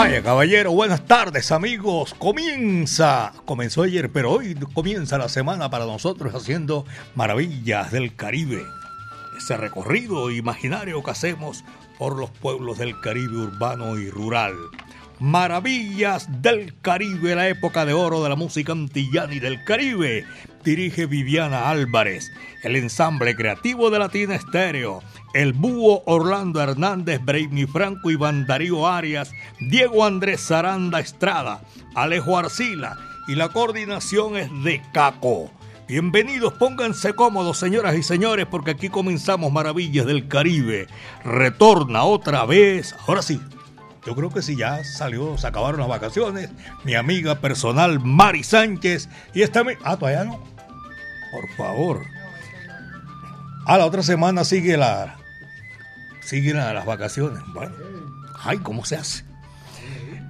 Vaya 0.00 0.22
caballero, 0.22 0.72
buenas 0.72 1.04
tardes 1.04 1.52
amigos. 1.52 2.14
Comienza, 2.14 3.34
comenzó 3.44 3.82
ayer, 3.82 4.10
pero 4.10 4.32
hoy 4.32 4.54
comienza 4.72 5.18
la 5.18 5.28
semana 5.28 5.68
para 5.68 5.84
nosotros 5.84 6.34
haciendo 6.34 6.86
maravillas 7.14 7.92
del 7.92 8.16
Caribe. 8.16 8.64
Ese 9.36 9.58
recorrido 9.58 10.30
imaginario 10.30 11.02
que 11.02 11.10
hacemos 11.10 11.64
por 11.98 12.18
los 12.18 12.30
pueblos 12.30 12.78
del 12.78 12.98
Caribe 12.98 13.36
urbano 13.36 13.98
y 13.98 14.08
rural. 14.08 14.54
Maravillas 15.18 16.40
del 16.40 16.80
Caribe, 16.80 17.34
la 17.34 17.48
época 17.48 17.84
de 17.84 17.92
oro 17.92 18.22
de 18.22 18.30
la 18.30 18.36
música 18.36 18.72
antillana 18.72 19.34
y 19.34 19.38
del 19.38 19.62
Caribe. 19.64 20.24
Dirige 20.64 21.04
Viviana 21.04 21.68
Álvarez, 21.68 22.32
el 22.62 22.76
ensamble 22.76 23.36
creativo 23.36 23.90
de 23.90 23.98
Latina 23.98 24.34
Estéreo 24.34 25.02
el 25.32 25.52
Búho 25.52 26.02
Orlando 26.06 26.60
Hernández, 26.60 27.20
Brainy 27.24 27.66
Franco, 27.66 28.10
Iván 28.10 28.46
Darío 28.46 28.86
Arias, 28.86 29.32
Diego 29.60 30.04
Andrés 30.04 30.46
Zaranda 30.46 31.00
Estrada, 31.00 31.62
Alejo 31.94 32.36
Arcila 32.36 32.96
y 33.28 33.34
la 33.34 33.48
coordinación 33.48 34.36
es 34.36 34.50
de 34.64 34.82
Caco. 34.92 35.50
Bienvenidos, 35.86 36.52
pónganse 36.54 37.14
cómodos, 37.14 37.58
señoras 37.58 37.96
y 37.96 38.02
señores, 38.02 38.46
porque 38.46 38.72
aquí 38.72 38.88
comenzamos 38.88 39.52
Maravillas 39.52 40.06
del 40.06 40.28
Caribe. 40.28 40.86
Retorna 41.24 42.04
otra 42.04 42.44
vez, 42.44 42.94
ahora 43.06 43.22
sí. 43.22 43.40
Yo 44.06 44.14
creo 44.14 44.30
que 44.30 44.40
sí, 44.40 44.56
ya 44.56 44.82
salió, 44.82 45.36
se 45.36 45.46
acabaron 45.46 45.80
las 45.80 45.88
vacaciones. 45.88 46.50
Mi 46.84 46.94
amiga 46.94 47.36
personal 47.40 48.00
Mari 48.00 48.42
Sánchez 48.42 49.08
y 49.34 49.42
esta... 49.42 49.62
Ah, 49.84 49.96
todavía 49.96 50.24
no. 50.24 50.42
Por 51.32 51.48
favor. 51.56 52.02
A 53.66 53.74
ah, 53.74 53.78
la 53.78 53.86
otra 53.86 54.02
semana 54.02 54.44
sigue 54.44 54.76
la, 54.76 55.19
siguen 56.20 56.56
a 56.56 56.72
las 56.72 56.86
vacaciones. 56.86 57.42
Bueno, 57.52 57.74
ay, 58.42 58.58
¿cómo 58.58 58.84
se 58.84 58.96
hace? 58.96 59.24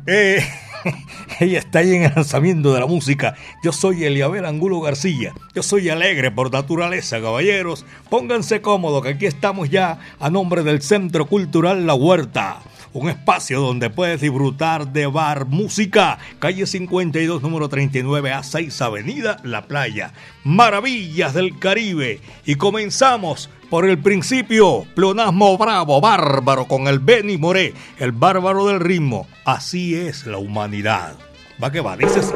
Eh, 0.06 0.44
ella 1.40 1.58
está 1.58 1.80
ahí 1.80 1.94
en 1.94 2.04
el 2.04 2.12
lanzamiento 2.14 2.72
de 2.72 2.80
la 2.80 2.86
música. 2.86 3.34
Yo 3.62 3.72
soy 3.72 4.04
Eliabel 4.04 4.44
Angulo 4.44 4.80
García. 4.80 5.32
Yo 5.54 5.62
soy 5.62 5.88
alegre 5.88 6.30
por 6.30 6.52
naturaleza, 6.52 7.20
caballeros. 7.20 7.84
Pónganse 8.08 8.60
cómodos, 8.60 9.02
que 9.02 9.10
aquí 9.10 9.26
estamos 9.26 9.70
ya 9.70 9.98
a 10.18 10.30
nombre 10.30 10.62
del 10.62 10.82
Centro 10.82 11.26
Cultural 11.26 11.86
La 11.86 11.94
Huerta 11.94 12.60
un 12.92 13.08
espacio 13.08 13.60
donde 13.60 13.90
puedes 13.90 14.20
disfrutar 14.20 14.92
de 14.92 15.06
bar, 15.06 15.46
música, 15.46 16.18
calle 16.38 16.66
52, 16.66 17.42
número 17.42 17.68
39 17.68 18.32
a 18.32 18.42
6, 18.42 18.82
Avenida 18.82 19.36
La 19.44 19.66
Playa. 19.66 20.12
Maravillas 20.44 21.34
del 21.34 21.58
Caribe. 21.58 22.20
Y 22.44 22.56
comenzamos 22.56 23.50
por 23.68 23.88
el 23.88 23.98
principio, 23.98 24.84
pleonasmo 24.94 25.56
bravo, 25.56 26.00
bárbaro, 26.00 26.66
con 26.66 26.88
el 26.88 26.98
Benny 26.98 27.38
Moré, 27.38 27.74
el 27.98 28.12
bárbaro 28.12 28.66
del 28.66 28.80
ritmo. 28.80 29.28
Así 29.44 29.94
es 29.94 30.26
la 30.26 30.38
humanidad. 30.38 31.14
Va 31.62 31.70
que 31.70 31.80
va, 31.80 31.96
dices. 31.96 32.34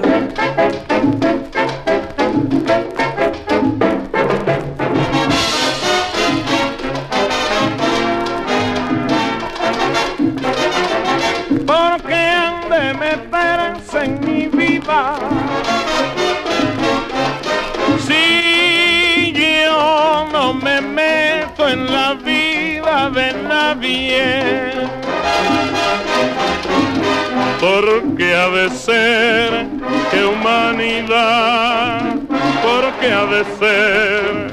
Porque 27.60 28.34
ha 28.34 28.48
de 28.48 28.70
ser 28.70 29.66
que 30.10 30.24
humanidad, 30.24 32.16
porque 32.62 33.12
ha 33.12 33.26
de 33.26 33.44
ser 33.58 34.50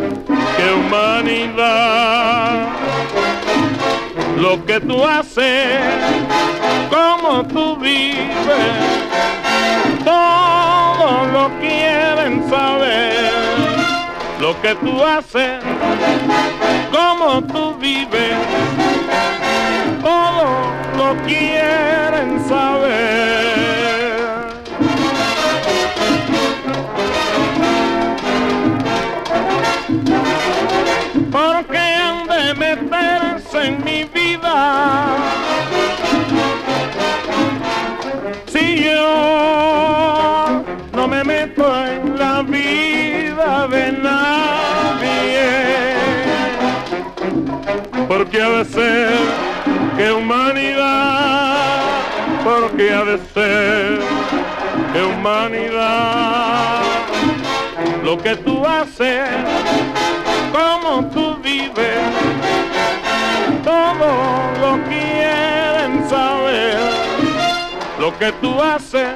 que 0.57 0.73
humanidad 0.73 2.67
lo 4.37 4.65
que 4.65 4.79
tú 4.79 5.05
haces, 5.05 5.79
cómo 6.89 7.45
tú 7.45 7.77
vives, 7.77 8.25
todo 10.03 11.25
lo 11.31 11.49
quieren 11.59 12.49
saber. 12.49 13.31
Lo 14.39 14.59
que 14.59 14.73
tú 14.75 15.03
haces, 15.03 15.63
cómo 16.91 17.41
tú 17.43 17.75
vives, 17.79 18.35
todo 20.03 20.45
lo 20.97 21.15
quieren 21.25 22.39
saber. 22.47 23.31
Porque 31.31 31.77
han 31.77 32.27
de 32.27 32.53
meterse 32.55 33.67
en 33.67 33.83
mi 33.83 34.03
vida 34.03 35.17
si 38.47 38.83
yo 38.83 40.63
no 40.93 41.07
me 41.07 41.23
meto 41.23 41.85
en 41.85 42.19
la 42.19 42.41
vida 42.41 42.90
porque 48.11 48.41
ha 48.41 48.49
de 48.49 48.65
ser 48.65 49.09
que 49.95 50.11
humanidad, 50.11 51.79
porque 52.43 52.93
ha 52.93 53.05
de 53.05 53.17
ser 53.33 53.99
que 54.91 55.01
humanidad, 55.01 56.81
lo 58.03 58.17
que 58.17 58.35
tú 58.35 58.65
haces, 58.65 59.29
como 60.51 61.05
tú 61.11 61.37
vives 61.41 62.01
todo 63.63 64.09
lo 64.59 64.83
quieren 64.89 66.09
saber, 66.09 66.79
lo 67.97 68.19
que 68.19 68.29
tú 68.41 68.61
haces, 68.61 69.15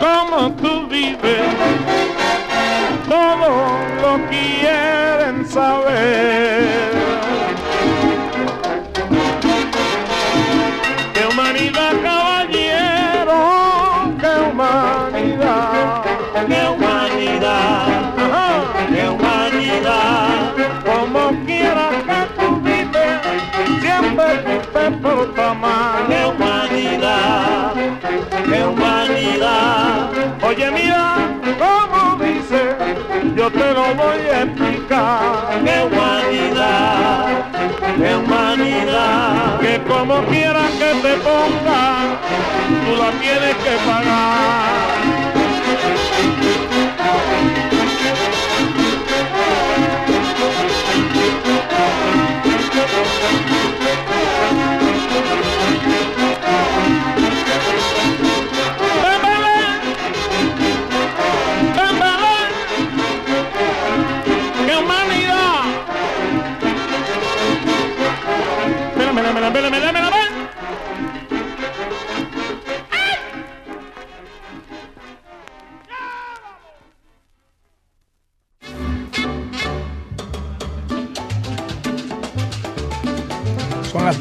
cómo 0.00 0.50
tú 0.54 0.88
vives, 0.88 1.46
todo 3.08 3.78
lo 4.02 4.28
quieren 4.28 5.48
saber. 5.48 7.02
Oye, 30.54 30.70
mira 30.70 31.16
cómo 31.58 32.22
dice, 32.22 32.76
yo 33.34 33.50
te 33.50 33.72
lo 33.72 33.94
voy 33.94 34.20
a 34.30 34.42
explicar. 34.42 35.62
Qué 35.64 35.82
humanidad, 35.82 37.46
qué 37.96 38.16
humanidad. 38.16 39.60
Que 39.60 39.80
como 39.88 40.22
quieras 40.26 40.70
que 40.72 40.92
te 41.00 41.14
ponga, 41.24 42.18
tú 42.84 42.96
la 42.96 43.10
tienes 43.12 43.56
que 43.64 43.76
pagar. 43.86 45.22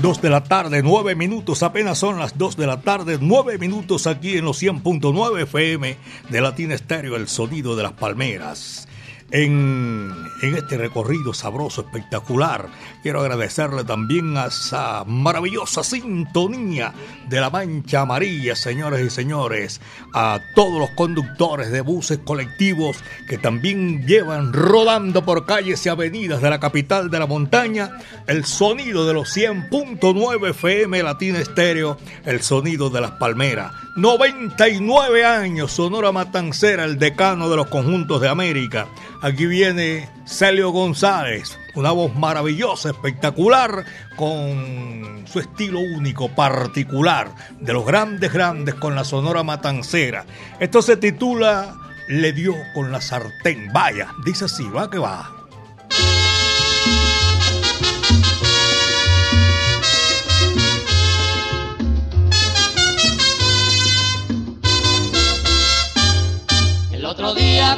2 0.01 0.21
de 0.21 0.30
la 0.30 0.44
tarde, 0.44 0.81
9 0.83 1.15
minutos, 1.15 1.62
apenas 1.62 2.00
son 2.00 2.18
las 2.18 2.38
2 2.38 2.57
de 2.57 2.68
la 2.68 2.81
tarde, 2.81 3.19
9 3.21 3.57
minutos 3.59 4.07
aquí 4.07 4.38
en 4.38 4.45
los 4.45 4.62
100.9 4.62 5.44
FM 5.44 5.98
de 6.30 6.42
Latina 6.42 6.74
Estéreo, 6.74 7.15
el 7.15 7.27
sonido 7.27 7.75
de 7.75 7.83
las 7.83 7.94
palmeras 7.94 8.88
en, 9.31 10.13
este 10.41 10.77
recorrido 10.77 11.33
sabroso, 11.33 11.81
espectacular. 11.81 12.67
Quiero 13.01 13.21
agradecerle 13.21 13.83
también 13.83 14.37
a 14.37 14.47
esa 14.47 15.03
maravillosa 15.05 15.83
sintonía 15.83 16.93
de 17.29 17.39
la 17.39 17.49
Mancha 17.49 18.01
Amarilla, 18.01 18.55
señores 18.55 19.05
y 19.05 19.09
señores, 19.09 19.81
a 20.13 20.39
todos 20.55 20.79
los 20.79 20.89
conductores 20.91 21.71
de 21.71 21.81
buses 21.81 22.19
colectivos 22.19 22.97
que 23.27 23.37
también 23.37 24.05
llevan 24.05 24.51
rodando 24.51 25.23
por 25.23 25.45
calles 25.45 25.85
y 25.85 25.89
avenidas 25.89 26.41
de 26.41 26.49
la 26.49 26.59
capital 26.59 27.09
de 27.09 27.19
la 27.19 27.27
montaña 27.27 27.91
el 28.27 28.45
sonido 28.45 29.05
de 29.05 29.13
los 29.13 29.35
100.9 29.35 30.49
FM 30.49 31.03
Latina 31.03 31.39
Estéreo, 31.39 31.97
el 32.25 32.41
sonido 32.41 32.89
de 32.89 33.01
las 33.01 33.11
palmeras. 33.11 33.71
99 33.95 35.25
años, 35.25 35.73
Sonora 35.73 36.11
Matancera, 36.11 36.85
el 36.85 36.97
decano 36.97 37.49
de 37.49 37.57
los 37.57 37.67
conjuntos 37.67 38.21
de 38.21 38.29
América. 38.29 38.87
Aquí 39.21 39.45
viene 39.45 40.09
Celio 40.25 40.71
González, 40.71 41.59
una 41.75 41.91
voz 41.91 42.15
maravillosa, 42.15 42.89
espectacular, 42.89 43.85
con 44.15 45.25
su 45.27 45.39
estilo 45.39 45.79
único, 45.79 46.33
particular, 46.33 47.29
de 47.59 47.71
los 47.71 47.85
grandes, 47.85 48.33
grandes 48.33 48.73
con 48.73 48.95
la 48.95 49.03
Sonora 49.03 49.44
Matancera. 49.44 50.25
Esto 50.59 50.81
se 50.81 50.97
titula 50.97 51.75
Le 52.07 52.33
dio 52.33 52.56
con 52.73 52.91
la 52.91 53.00
sartén. 53.00 53.71
Vaya, 53.71 54.07
dice 54.25 54.45
así, 54.45 54.68
va 54.69 54.89
que 54.89 54.97
va. 54.97 55.29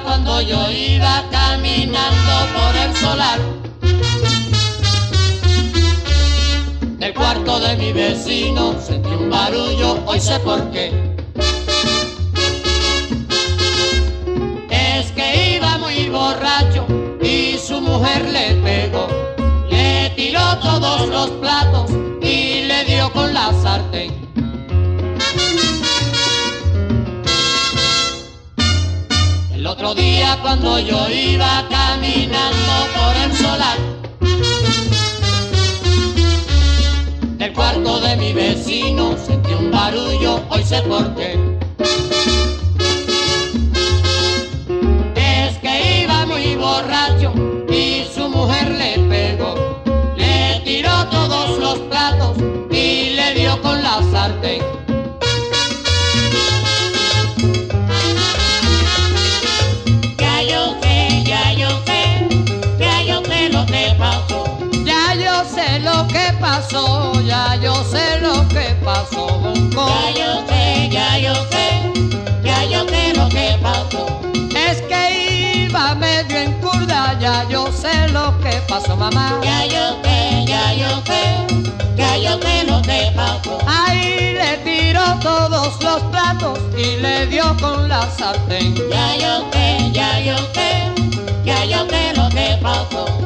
Cuando 0.03 0.41
yo 0.41 0.69
iba 0.69 1.23
caminando 1.31 2.33
por 2.53 2.75
el 2.75 2.95
solar 2.95 3.39
del 7.03 7.13
cuarto 7.13 7.59
de 7.59 7.75
mi 7.75 7.91
vecino 7.91 8.79
sentí 8.79 9.09
un 9.09 9.29
barullo, 9.29 10.00
hoy 10.05 10.19
sé 10.19 10.39
por 10.39 10.71
qué. 10.71 10.91
Es 14.69 15.11
que 15.11 15.57
iba 15.57 15.77
muy 15.79 16.07
borracho 16.09 16.85
y 17.21 17.57
su 17.57 17.81
mujer 17.81 18.29
le 18.29 18.55
pegó, 18.63 19.07
le 19.69 20.11
tiró 20.15 20.57
todos 20.59 21.07
los 21.09 21.29
platos 21.41 21.91
y 22.21 22.63
le 22.67 22.85
dio 22.85 23.11
con 23.11 23.33
la 23.33 23.51
sartén. 23.61 24.23
Otro 29.68 29.95
día 29.95 30.38
cuando 30.42 30.80
yo 30.80 31.10
iba 31.10 31.65
caminando 31.69 32.74
por 32.95 33.15
el 33.24 33.33
solar 33.38 33.77
del 37.38 37.54
cuarto 37.54 38.00
de 38.00 38.15
mi 38.18 38.33
vecino 38.33 39.18
sentí 39.18 39.54
un 39.54 39.69
barullo, 39.69 40.42
hoy 40.50 40.63
sé 40.63 40.81
por 40.83 41.13
qué. 41.15 41.38
Es 45.15 45.57
que 45.57 46.04
iba 46.04 46.25
muy 46.25 46.56
borracho 46.56 47.33
y 47.69 48.06
su 48.13 48.30
mujer 48.30 48.71
le 48.71 49.00
pegó, 49.10 49.56
le 50.18 50.62
tiró 50.63 51.06
todos 51.07 51.60
los 51.60 51.80
platos 51.89 52.38
y 52.71 53.12
le 53.12 53.33
dio 53.33 53.62
con 53.62 53.83
la 53.83 54.01
sartén. 54.12 54.62
Pasó, 66.44 67.13
ya 67.22 67.56
yo 67.56 67.74
sé 67.86 68.19
lo 68.19 68.45
que 68.50 68.75
pasó. 68.84 69.25
Ya 69.74 70.12
yo 70.19 70.45
sé, 70.45 70.90
ya 70.92 71.18
yo 71.18 71.34
sé, 71.51 71.66
ya 72.44 72.66
yo 72.66 72.86
sé 72.90 73.13
lo 73.16 73.30
que 73.30 73.57
pasó. 73.63 74.19
Es 74.54 74.81
que 74.81 75.63
iba 75.68 75.95
medio 75.95 76.38
en 76.38 76.51
curda, 76.60 77.18
ya 77.18 77.48
yo 77.48 77.72
sé 77.72 78.10
lo 78.10 78.38
que 78.42 78.62
pasó, 78.68 78.98
mamá. 78.98 79.40
Ya 79.42 79.66
yo 79.68 79.86
sé, 80.04 80.44
ya 80.45 80.74
yo 80.74 80.92
sé, 81.07 81.22
ya 81.95 82.18
yo 82.18 82.38
sé 82.42 82.66
lo 82.66 82.81
que 82.81 83.13
pasó. 83.16 83.57
Ahí 83.66 84.36
le 84.42 84.57
tiró 84.68 85.06
todos 85.22 85.81
los 85.81 86.01
platos 86.12 86.60
y 86.78 86.98
le 86.98 87.25
dio 87.28 87.56
con 87.62 87.88
la 87.88 88.01
sartén. 88.18 88.75
Ya 88.92 89.16
yo 89.16 89.34
sé, 89.54 89.92
ya 89.94 90.19
yo 90.19 90.38
sé, 90.54 90.92
ya 91.46 91.63
yo 91.63 91.88
sé 91.89 92.13
lo 92.18 92.28
que 92.36 92.60
pasó. 92.62 93.24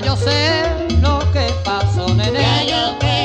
Ya 0.00 0.06
yo 0.06 0.16
sé 0.16 0.88
lo 1.00 1.18
que 1.32 1.46
pasó, 1.64 2.06
nene. 2.14 2.40
Ya 2.66 3.15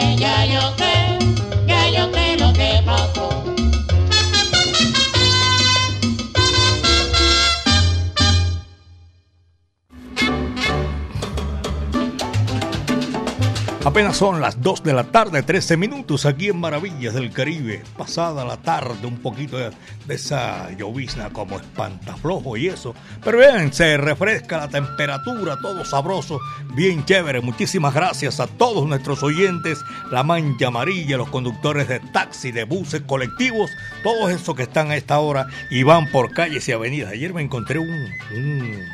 Apenas 13.83 14.15
son 14.15 14.41
las 14.41 14.61
2 14.61 14.83
de 14.83 14.93
la 14.93 15.05
tarde, 15.05 15.41
13 15.41 15.75
minutos 15.75 16.27
aquí 16.27 16.49
en 16.49 16.59
Maravillas 16.59 17.15
del 17.15 17.31
Caribe. 17.31 17.81
Pasada 17.97 18.45
la 18.45 18.57
tarde, 18.57 19.07
un 19.07 19.17
poquito 19.17 19.57
de, 19.57 19.71
esa 20.07 20.69
llovizna 20.77 21.31
como 21.31 21.55
espantaflojo 21.55 22.57
y 22.57 22.67
eso. 22.67 22.93
Pero 23.23 23.39
bien, 23.39 23.73
se 23.73 23.97
refresca 23.97 24.59
la 24.59 24.67
temperatura, 24.67 25.57
todo 25.59 25.83
sabroso, 25.83 26.39
bien 26.75 27.03
chévere. 27.05 27.41
Muchísimas 27.41 27.95
gracias 27.95 28.39
a 28.39 28.45
todos 28.45 28.87
nuestros 28.87 29.23
oyentes, 29.23 29.79
la 30.11 30.21
mancha 30.21 30.67
amarilla, 30.67 31.17
los 31.17 31.29
conductores 31.29 31.87
de 31.87 31.99
taxi, 31.99 32.51
de 32.51 32.65
buses, 32.65 33.01
colectivos, 33.01 33.71
todos 34.03 34.29
esos 34.29 34.55
que 34.55 34.63
están 34.63 34.91
a 34.91 34.95
esta 34.95 35.17
hora 35.17 35.47
y 35.71 35.81
van 35.81 36.11
por 36.11 36.33
calles 36.33 36.69
y 36.69 36.71
avenidas. 36.71 37.13
Ayer 37.13 37.33
me 37.33 37.41
encontré 37.41 37.79
un, 37.79 37.89
un 37.89 38.85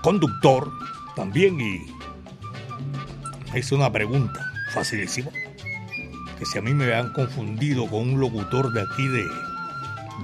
conductor 0.00 0.70
también 1.16 1.60
y 1.60 1.99
hice 3.58 3.74
una 3.74 3.90
pregunta 3.90 4.40
facilísima. 4.72 5.30
Que 6.38 6.46
si 6.46 6.58
a 6.58 6.62
mí 6.62 6.72
me 6.72 6.92
han 6.94 7.12
confundido 7.12 7.86
con 7.86 8.00
un 8.00 8.20
locutor 8.20 8.72
de 8.72 8.82
aquí 8.82 9.06
de, 9.08 9.24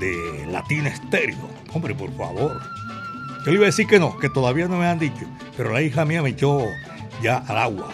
de 0.01 0.47
Latina 0.47 0.89
Estéreo. 0.89 1.51
Hombre, 1.73 1.95
por 1.95 2.11
favor. 2.17 2.61
Yo 3.45 3.53
le 3.53 3.55
iba 3.55 3.65
a 3.65 3.67
decir 3.67 3.87
que 3.87 3.99
no, 3.99 4.19
que 4.19 4.31
todavía 4.31 4.67
no 4.67 4.79
me 4.79 4.87
han 4.87 4.99
dicho. 4.99 5.27
Pero 5.57 5.73
la 5.73 5.83
hija 5.83 6.05
mía 6.05 6.23
me 6.23 6.31
echó 6.31 6.65
ya 7.23 7.39
al 7.49 7.59
agua. 7.59 7.89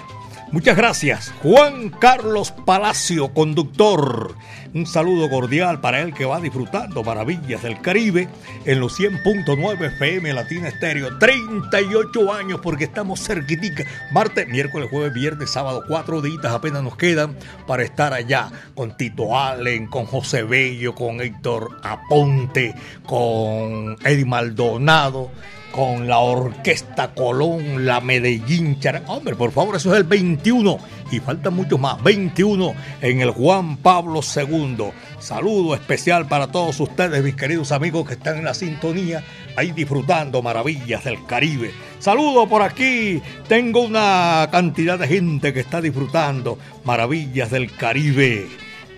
Muchas 0.52 0.76
gracias. 0.76 1.32
Juan 1.42 1.88
Carlos 1.88 2.52
Palacio, 2.66 3.32
conductor. 3.32 4.35
Un 4.75 4.85
saludo 4.87 5.30
cordial 5.30 5.80
para 5.80 6.02
él 6.02 6.12
que 6.12 6.26
va 6.26 6.40
disfrutando 6.40 7.02
maravillas 7.02 7.62
del 7.62 7.80
Caribe 7.80 8.28
en 8.66 8.78
los 8.78 9.00
100.9 9.00 9.94
FM 9.94 10.30
Latina 10.35 10.68
Estéreo. 10.68 11.16
38 11.16 12.32
años 12.35 12.61
porque 12.62 12.85
estamos 12.85 13.21
cerquitica. 13.21 13.87
Martes, 14.12 14.47
miércoles, 14.47 14.90
jueves, 14.90 15.14
viernes, 15.14 15.50
sábado, 15.50 15.85
cuatro 15.88 16.21
días 16.21 16.44
apenas 16.44 16.82
nos 16.82 16.99
quedan 16.99 17.35
para 17.66 17.82
estar 17.82 18.12
allá 18.12 18.52
con 18.75 18.94
Tito 18.94 19.38
Allen, 19.38 19.87
con 19.87 20.04
José 20.04 20.42
Bello, 20.42 20.94
con 20.94 21.23
Héctor 21.23 21.80
Aponte, 21.82 22.75
con 23.06 23.97
Eddie 24.04 24.26
Maldonado 24.26 25.30
con 25.73 26.07
la 26.07 26.19
Orquesta 26.19 27.14
Colón, 27.14 27.85
la 27.87 28.00
Medellín 28.00 28.79
Hombre, 29.07 29.35
por 29.35 29.50
favor, 29.50 29.76
eso 29.76 29.93
es 29.93 29.99
el 29.99 30.05
21 30.05 30.79
y 31.11 31.21
faltan 31.21 31.55
muchos 31.55 31.81
más. 31.81 32.02
21 32.02 32.75
en 33.00 33.21
el 33.21 33.31
Juan 33.31 33.79
Pablo 33.79 34.21
II. 34.21 34.91
Saludo 35.19 35.75
especial 35.75 36.29
para 36.29 36.52
todos 36.52 36.79
ustedes, 36.79 37.25
mis 37.25 37.35
queridos 37.35 37.73
amigos 37.73 38.07
que 38.07 38.14
están 38.14 38.38
en 38.38 38.45
la 38.45 38.55
sintonía, 38.55 39.25
ahí 39.57 39.73
disfrutando 39.73 40.43
maravillas 40.43 41.05
del 41.05 41.25
Caribe. 41.26 41.73
Saludo 41.99 42.47
por 42.47 42.62
aquí. 42.62 43.23
Tengo 43.49 43.81
una 43.81 44.49
cantidad 44.52 44.99
de 44.99 45.09
gente 45.09 45.52
que 45.52 45.61
está 45.61 45.81
disfrutando 45.81 46.59
maravillas 46.85 47.50
del 47.50 47.75
Caribe. 47.75 48.47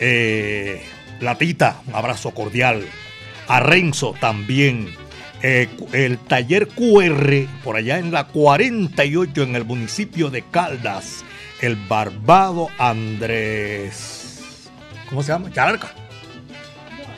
Eh, 0.01 0.83
Latita, 1.21 1.83
un 1.87 1.95
abrazo 1.95 2.33
cordial. 2.33 2.85
A 3.47 3.61
Renzo 3.61 4.15
también 4.21 5.04
eh, 5.47 5.69
el 5.93 6.17
taller 6.21 6.69
QR, 6.69 7.47
por 7.63 7.77
allá 7.77 7.99
en 7.99 8.13
la 8.13 8.29
48, 8.29 9.43
en 9.43 9.57
el 9.57 9.67
municipio 9.67 10.31
de 10.31 10.41
Caldas, 10.41 11.23
el 11.61 11.77
Barbado 11.77 12.69
Andrés. 12.79 14.63
¿Cómo 15.07 15.23
se 15.23 15.33
llama? 15.33 15.53
Chalarca. 15.53 15.93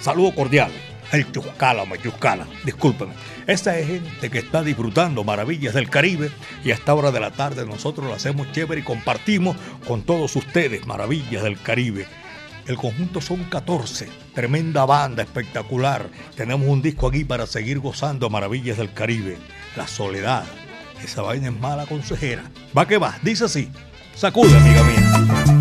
Saludo 0.00 0.34
cordial. 0.34 0.72
El 1.12 1.30
Chuscala, 1.30 1.84
Mayuscala, 1.84 2.48
discúlpeme. 2.64 3.12
Esta 3.46 3.78
es 3.78 3.86
gente 3.86 4.28
que 4.28 4.38
está 4.38 4.64
disfrutando 4.64 5.22
maravillas 5.22 5.74
del 5.74 5.88
Caribe 5.88 6.32
y 6.64 6.72
a 6.72 6.74
esta 6.74 6.94
hora 6.94 7.12
de 7.12 7.20
la 7.20 7.30
tarde 7.30 7.64
nosotros 7.64 8.08
lo 8.08 8.14
hacemos 8.14 8.50
chévere 8.50 8.80
y 8.80 8.84
compartimos 8.84 9.56
con 9.86 10.02
todos 10.02 10.34
ustedes 10.34 10.84
maravillas 10.84 11.44
del 11.44 11.62
Caribe. 11.62 12.08
El 12.66 12.76
conjunto 12.76 13.20
son 13.20 13.44
14. 13.44 14.08
Tremenda 14.34 14.84
banda, 14.84 15.22
espectacular. 15.22 16.08
Tenemos 16.34 16.66
un 16.68 16.82
disco 16.82 17.06
aquí 17.08 17.24
para 17.24 17.46
seguir 17.46 17.78
gozando 17.78 18.28
maravillas 18.28 18.78
del 18.78 18.92
Caribe. 18.92 19.38
La 19.76 19.86
soledad. 19.86 20.44
Esa 21.02 21.22
vaina 21.22 21.48
es 21.48 21.58
mala 21.58 21.86
consejera. 21.86 22.50
Va 22.76 22.86
que 22.86 22.98
va, 22.98 23.18
dice 23.22 23.44
así. 23.44 23.70
Sacude, 24.14 24.56
amiga 24.56 24.82
mía. 24.82 25.55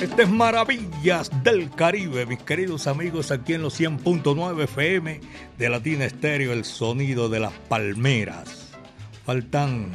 Estas 0.00 0.30
maravillas 0.30 1.30
del 1.44 1.70
Caribe, 1.70 2.24
mis 2.24 2.42
queridos 2.42 2.86
amigos, 2.86 3.30
aquí 3.30 3.52
en 3.52 3.60
los 3.60 3.78
100.9 3.78 4.62
FM 4.64 5.20
de 5.58 5.68
Latina 5.68 6.06
Estéreo, 6.06 6.54
el 6.54 6.64
sonido 6.64 7.28
de 7.28 7.40
las 7.40 7.52
palmeras. 7.68 8.72
Faltan. 9.26 9.90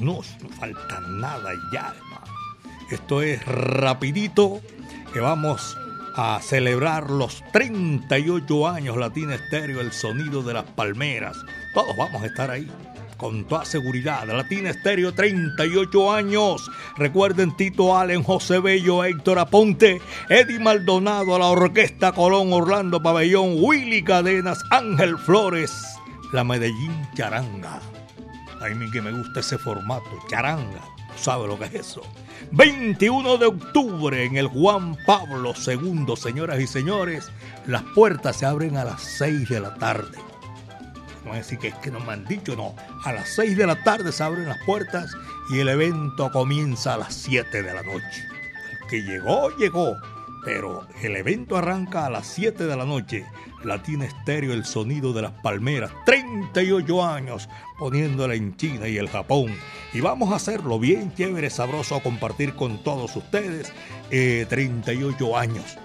No, 0.00 0.20
no 0.42 0.48
falta 0.58 1.00
nada 1.00 1.52
ya, 1.72 1.94
hermano. 1.96 2.34
Esto 2.90 3.22
es 3.22 3.44
rapidito 3.46 4.60
que 5.12 5.20
vamos 5.20 5.76
a 6.16 6.40
celebrar 6.42 7.08
los 7.08 7.44
38 7.52 8.66
años 8.66 8.96
Latina 8.96 9.36
Estéreo, 9.36 9.80
el 9.80 9.92
sonido 9.92 10.42
de 10.42 10.54
las 10.54 10.64
palmeras. 10.64 11.36
Todos 11.72 11.96
vamos 11.96 12.20
a 12.20 12.26
estar 12.26 12.50
ahí 12.50 12.68
con 13.18 13.44
toda 13.44 13.66
seguridad. 13.66 14.26
Latina 14.26 14.70
Estéreo, 14.70 15.12
38 15.12 16.12
años. 16.12 16.70
Recuerden 16.96 17.54
Tito 17.56 17.98
Allen, 17.98 18.22
José 18.22 18.60
Bello, 18.60 19.04
Héctor 19.04 19.40
Aponte, 19.40 20.00
Eddie 20.30 20.58
Maldonado, 20.58 21.38
la 21.38 21.46
Orquesta 21.46 22.12
Colón, 22.12 22.52
Orlando 22.52 23.02
Pabellón, 23.02 23.56
Willy 23.58 24.02
Cadenas, 24.02 24.62
Ángel 24.70 25.18
Flores, 25.18 25.72
la 26.32 26.44
Medellín 26.44 27.06
Charanga. 27.14 27.80
A 28.60 28.68
mí 28.68 28.90
que 28.90 29.02
me 29.02 29.12
gusta 29.12 29.40
ese 29.40 29.58
formato, 29.58 30.08
charanga. 30.30 30.82
¿Sabe 31.16 31.48
lo 31.48 31.58
que 31.58 31.64
es 31.64 31.74
eso? 31.74 32.02
21 32.52 33.36
de 33.38 33.46
octubre 33.46 34.24
en 34.24 34.36
el 34.36 34.46
Juan 34.46 34.96
Pablo 35.04 35.52
II, 35.66 36.16
señoras 36.16 36.60
y 36.60 36.66
señores. 36.66 37.30
Las 37.66 37.82
puertas 37.94 38.36
se 38.36 38.46
abren 38.46 38.76
a 38.76 38.84
las 38.84 39.02
6 39.02 39.48
de 39.48 39.60
la 39.60 39.74
tarde 39.74 40.27
no 41.28 41.34
decir 41.34 41.58
que 41.58 41.68
es 41.68 41.74
que 41.76 41.90
no 41.90 42.00
me 42.00 42.12
han 42.12 42.24
dicho, 42.24 42.56
no. 42.56 42.74
A 43.04 43.12
las 43.12 43.28
6 43.30 43.56
de 43.56 43.66
la 43.66 43.82
tarde 43.84 44.12
se 44.12 44.22
abren 44.22 44.48
las 44.48 44.58
puertas 44.64 45.12
y 45.50 45.60
el 45.60 45.68
evento 45.68 46.30
comienza 46.32 46.94
a 46.94 46.98
las 46.98 47.14
7 47.14 47.62
de 47.62 47.74
la 47.74 47.82
noche. 47.82 48.26
El 48.72 48.88
que 48.88 49.02
llegó, 49.02 49.50
llegó. 49.56 49.96
Pero 50.44 50.86
el 51.02 51.16
evento 51.16 51.56
arranca 51.56 52.06
a 52.06 52.10
las 52.10 52.26
7 52.26 52.64
de 52.64 52.76
la 52.76 52.84
noche. 52.84 53.26
Latina 53.64 54.04
Estéreo, 54.04 54.52
el 54.52 54.64
sonido 54.64 55.12
de 55.12 55.22
las 55.22 55.32
palmeras. 55.32 55.90
38 56.06 57.04
años 57.04 57.48
poniéndola 57.78 58.34
en 58.34 58.56
China 58.56 58.88
y 58.88 58.96
el 58.96 59.08
Japón. 59.08 59.54
Y 59.92 60.00
vamos 60.00 60.32
a 60.32 60.36
hacerlo 60.36 60.78
bien 60.78 61.14
chévere, 61.14 61.50
sabroso, 61.50 61.96
a 61.96 62.02
compartir 62.02 62.54
con 62.54 62.82
todos 62.82 63.14
ustedes. 63.16 63.72
38 64.10 65.26
eh, 65.26 65.36
años 65.36 65.76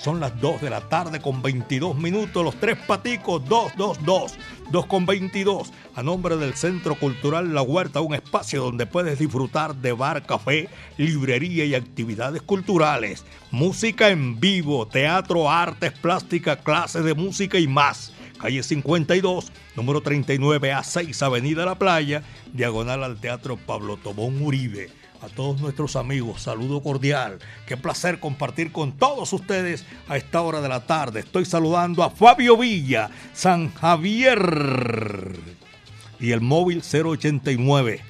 son 0.00 0.18
las 0.18 0.40
2 0.40 0.62
de 0.62 0.70
la 0.70 0.80
tarde 0.88 1.20
con 1.20 1.42
22 1.42 1.96
minutos. 1.96 2.42
Los 2.44 2.58
tres 2.58 2.78
paticos, 2.86 3.44
222, 3.46 4.34
2 4.70 4.86
con 4.86 5.06
22. 5.06 5.72
A 5.94 6.02
nombre 6.02 6.36
del 6.36 6.54
Centro 6.54 6.94
Cultural 6.94 7.52
La 7.54 7.62
Huerta, 7.62 8.00
un 8.00 8.14
espacio 8.14 8.62
donde 8.62 8.86
puedes 8.86 9.18
disfrutar 9.18 9.74
de 9.76 9.92
bar, 9.92 10.24
café, 10.24 10.68
librería 10.96 11.64
y 11.64 11.74
actividades 11.74 12.42
culturales. 12.42 13.24
Música 13.50 14.08
en 14.08 14.40
vivo, 14.40 14.86
teatro, 14.86 15.50
artes 15.50 15.92
plásticas, 15.92 16.58
clases 16.58 17.04
de 17.04 17.14
música 17.14 17.58
y 17.58 17.66
más. 17.66 18.12
Calle 18.40 18.62
52, 18.62 19.52
número 19.76 20.00
39 20.00 20.72
a 20.72 20.82
6, 20.82 21.22
Avenida 21.22 21.66
La 21.66 21.74
Playa, 21.74 22.22
diagonal 22.54 23.04
al 23.04 23.20
Teatro 23.20 23.58
Pablo 23.58 23.98
Tobón 23.98 24.40
Uribe 24.40 24.99
a 25.22 25.28
todos 25.28 25.60
nuestros 25.60 25.96
amigos, 25.96 26.42
saludo 26.42 26.82
cordial. 26.82 27.38
Qué 27.66 27.76
placer 27.76 28.20
compartir 28.20 28.72
con 28.72 28.92
todos 28.92 29.32
ustedes 29.32 29.84
a 30.08 30.16
esta 30.16 30.40
hora 30.40 30.60
de 30.60 30.68
la 30.68 30.86
tarde. 30.86 31.20
Estoy 31.20 31.44
saludando 31.44 32.02
a 32.02 32.10
Fabio 32.10 32.56
Villa, 32.56 33.10
San 33.34 33.72
Javier 33.74 35.38
y 36.18 36.32
el 36.32 36.40
móvil 36.40 36.82
089 36.82 38.00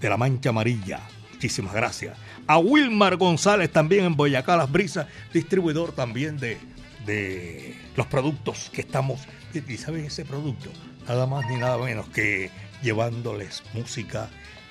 de 0.00 0.08
la 0.08 0.16
Mancha 0.16 0.50
Amarilla. 0.50 1.00
Muchísimas 1.32 1.74
gracias. 1.74 2.16
A 2.46 2.58
Wilmar 2.58 3.16
González 3.16 3.70
también 3.70 4.04
en 4.04 4.16
Boyacá 4.16 4.56
Las 4.56 4.70
Brisas, 4.70 5.06
distribuidor 5.32 5.92
también 5.92 6.38
de, 6.38 6.58
de 7.06 7.76
los 7.96 8.06
productos 8.06 8.70
que 8.72 8.80
estamos. 8.80 9.20
¿Y 9.54 9.76
saben 9.76 10.04
ese 10.04 10.24
producto? 10.24 10.70
Nada 11.06 11.26
más 11.26 11.46
ni 11.48 11.56
nada 11.56 11.78
menos 11.78 12.08
que 12.08 12.50
llevándoles 12.82 13.62
música 13.74 14.28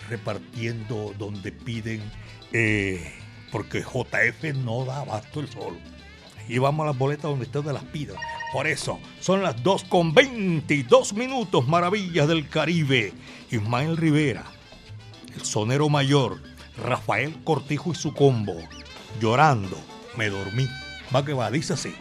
repartiendo 0.10 1.14
donde 1.18 1.52
piden, 1.52 2.02
eh, 2.52 3.14
porque 3.52 3.82
JF 3.82 4.56
no 4.64 4.86
da 4.86 5.02
abasto 5.02 5.40
el 5.40 5.48
solo. 5.48 5.78
Y 6.48 6.58
vamos 6.58 6.84
a 6.84 6.88
las 6.88 6.98
boletas 6.98 7.24
donde 7.24 7.46
ustedes 7.46 7.72
las 7.72 7.84
pidan. 7.86 8.18
Por 8.52 8.66
eso, 8.66 9.00
son 9.20 9.44
las 9.44 9.62
2 9.62 9.84
con 9.84 10.14
22 10.14 11.14
minutos, 11.14 11.68
maravillas 11.68 12.28
del 12.28 12.50
Caribe. 12.50 13.14
Ismael 13.52 13.98
Rivera, 13.98 14.46
el 15.36 15.46
sonero 15.46 15.90
mayor, 15.90 16.42
Rafael 16.78 17.36
Cortijo 17.44 17.92
y 17.92 17.96
su 17.96 18.14
combo, 18.14 18.56
llorando, 19.20 19.78
me 20.18 20.30
dormí. 20.30 20.68
Va 21.14 21.24
que 21.24 21.34
va, 21.34 21.52
dice 21.52 21.74
así. 21.74 21.94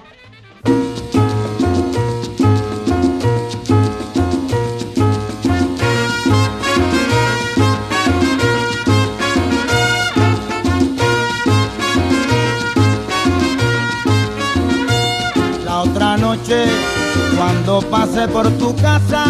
Pasé 17.81 18.27
por 18.29 18.47
tu 18.59 18.75
casa, 18.77 19.25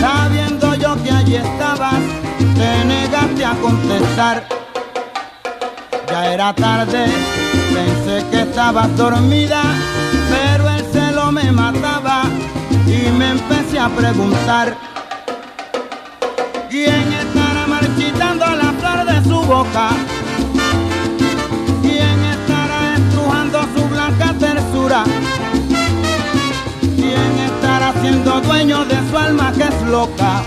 sabiendo 0.00 0.74
yo 0.74 1.00
que 1.02 1.10
allí 1.10 1.36
estabas, 1.36 1.94
te 2.38 2.84
negaste 2.84 3.44
a 3.44 3.54
contestar. 3.54 4.46
Ya 6.08 6.32
era 6.32 6.52
tarde, 6.52 7.06
pensé 7.72 8.26
que 8.30 8.40
estabas 8.42 8.94
dormida, 8.96 9.62
pero 10.28 10.68
el 10.68 10.84
celo 10.92 11.32
me 11.32 11.50
mataba 11.52 12.24
y 12.86 13.10
me 13.12 13.30
empecé 13.30 13.78
a 13.78 13.88
preguntar. 13.88 14.76
¿Quién 16.68 17.12
estará 17.12 17.66
marchitando 17.66 18.46
la 18.46 18.72
flor 18.72 19.06
de 19.06 19.22
su 19.28 19.40
boca? 19.42 19.90
¿Quién 21.82 22.24
estará 22.24 22.96
estrujando 22.96 23.60
su 23.74 23.88
blanca 23.88 24.34
tersura? 24.38 25.04
Siendo 28.00 28.40
dueño 28.40 28.84
de 28.84 28.96
su 29.08 29.16
alma 29.16 29.52
que 29.52 29.64
es 29.64 29.82
loca. 29.90 30.42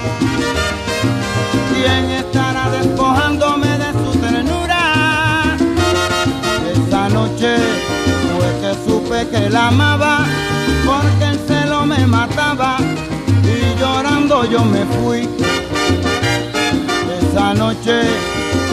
¿Quién 1.74 2.10
estará 2.12 2.70
despojándome 2.70 3.68
de 3.78 3.92
su 3.94 4.20
ternura? 4.20 5.58
Esa 6.74 7.10
noche 7.10 7.56
fue 8.34 8.50
que 8.62 8.72
supe 8.86 9.28
que 9.30 9.50
la 9.50 9.68
amaba, 9.68 10.26
porque 10.86 11.26
el 11.32 11.40
celo 11.48 11.86
me 11.86 12.06
mataba 12.06 12.78
y 13.44 13.80
llorando 13.80 14.46
yo 14.46 14.64
me 14.66 14.86
fui. 14.86 15.30
Esa 17.22 17.54
noche 17.54 18.02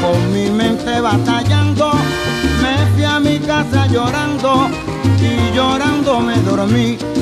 con 0.00 0.32
mi 0.32 0.50
mente 0.50 1.00
batallando, 1.00 1.92
me 2.62 2.86
fui 2.94 3.04
a 3.04 3.20
mi 3.20 3.38
casa 3.38 3.86
llorando 3.86 4.68
y 5.20 5.54
llorando 5.54 6.20
me 6.20 6.36
dormí. 6.38 7.15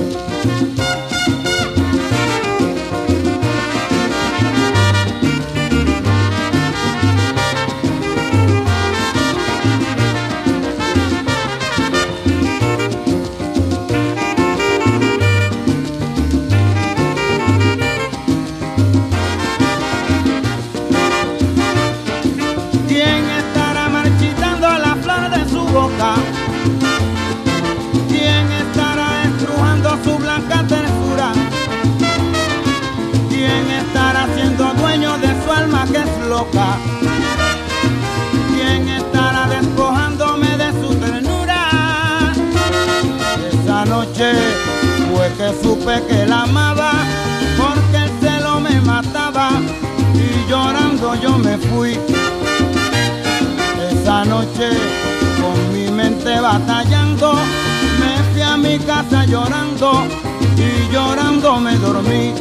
y 60.57 60.93
llorando 60.93 61.61
me 61.61 61.77
dormí. 61.77 62.33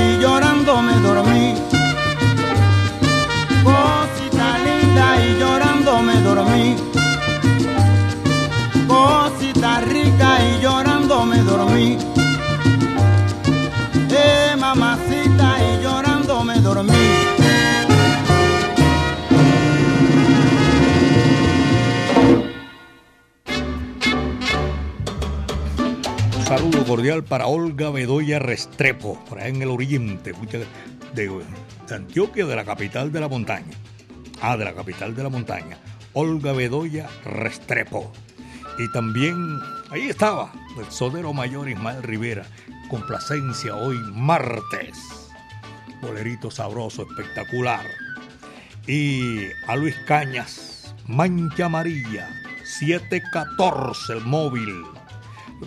Y 0.00 0.22
llorando 0.22 0.80
me 0.80 0.94
dormí. 1.00 1.54
Cosita 3.62 4.58
linda 4.64 5.06
y 5.24 5.38
llorando 5.38 6.02
me 6.02 6.14
dormí. 6.22 6.76
Cosita 8.88 9.80
rica 9.80 10.30
y 10.48 10.62
llorando 10.62 11.26
me 11.26 11.38
dormí. 11.42 12.23
Cordial 26.94 27.24
para 27.24 27.48
Olga 27.48 27.90
Bedoya 27.90 28.38
Restrepo, 28.38 29.18
por 29.24 29.40
ahí 29.40 29.50
en 29.50 29.62
el 29.62 29.68
oriente 29.68 30.32
de, 31.12 31.42
Antioquia, 31.92 32.46
de 32.46 32.54
la 32.54 32.64
capital 32.64 33.10
de 33.10 33.18
la 33.18 33.26
montaña. 33.26 33.72
Ah, 34.40 34.56
de 34.56 34.64
la 34.64 34.74
capital 34.74 35.12
de 35.16 35.24
la 35.24 35.28
montaña. 35.28 35.76
Olga 36.12 36.52
Bedoya 36.52 37.08
Restrepo. 37.24 38.12
Y 38.78 38.88
también 38.92 39.34
ahí 39.90 40.02
estaba 40.02 40.52
el 40.78 40.88
sodero 40.92 41.32
mayor 41.32 41.68
Ismael 41.68 42.00
Rivera. 42.04 42.46
Complacencia 42.88 43.74
hoy 43.74 43.96
martes. 44.12 44.96
Bolerito 46.00 46.48
sabroso, 46.48 47.02
espectacular. 47.10 47.84
Y 48.86 49.46
a 49.66 49.74
Luis 49.74 49.96
Cañas, 50.06 50.94
Mancha 51.08 51.64
Amarilla, 51.64 52.28
714 52.62 54.12
el 54.12 54.20
móvil 54.20 54.93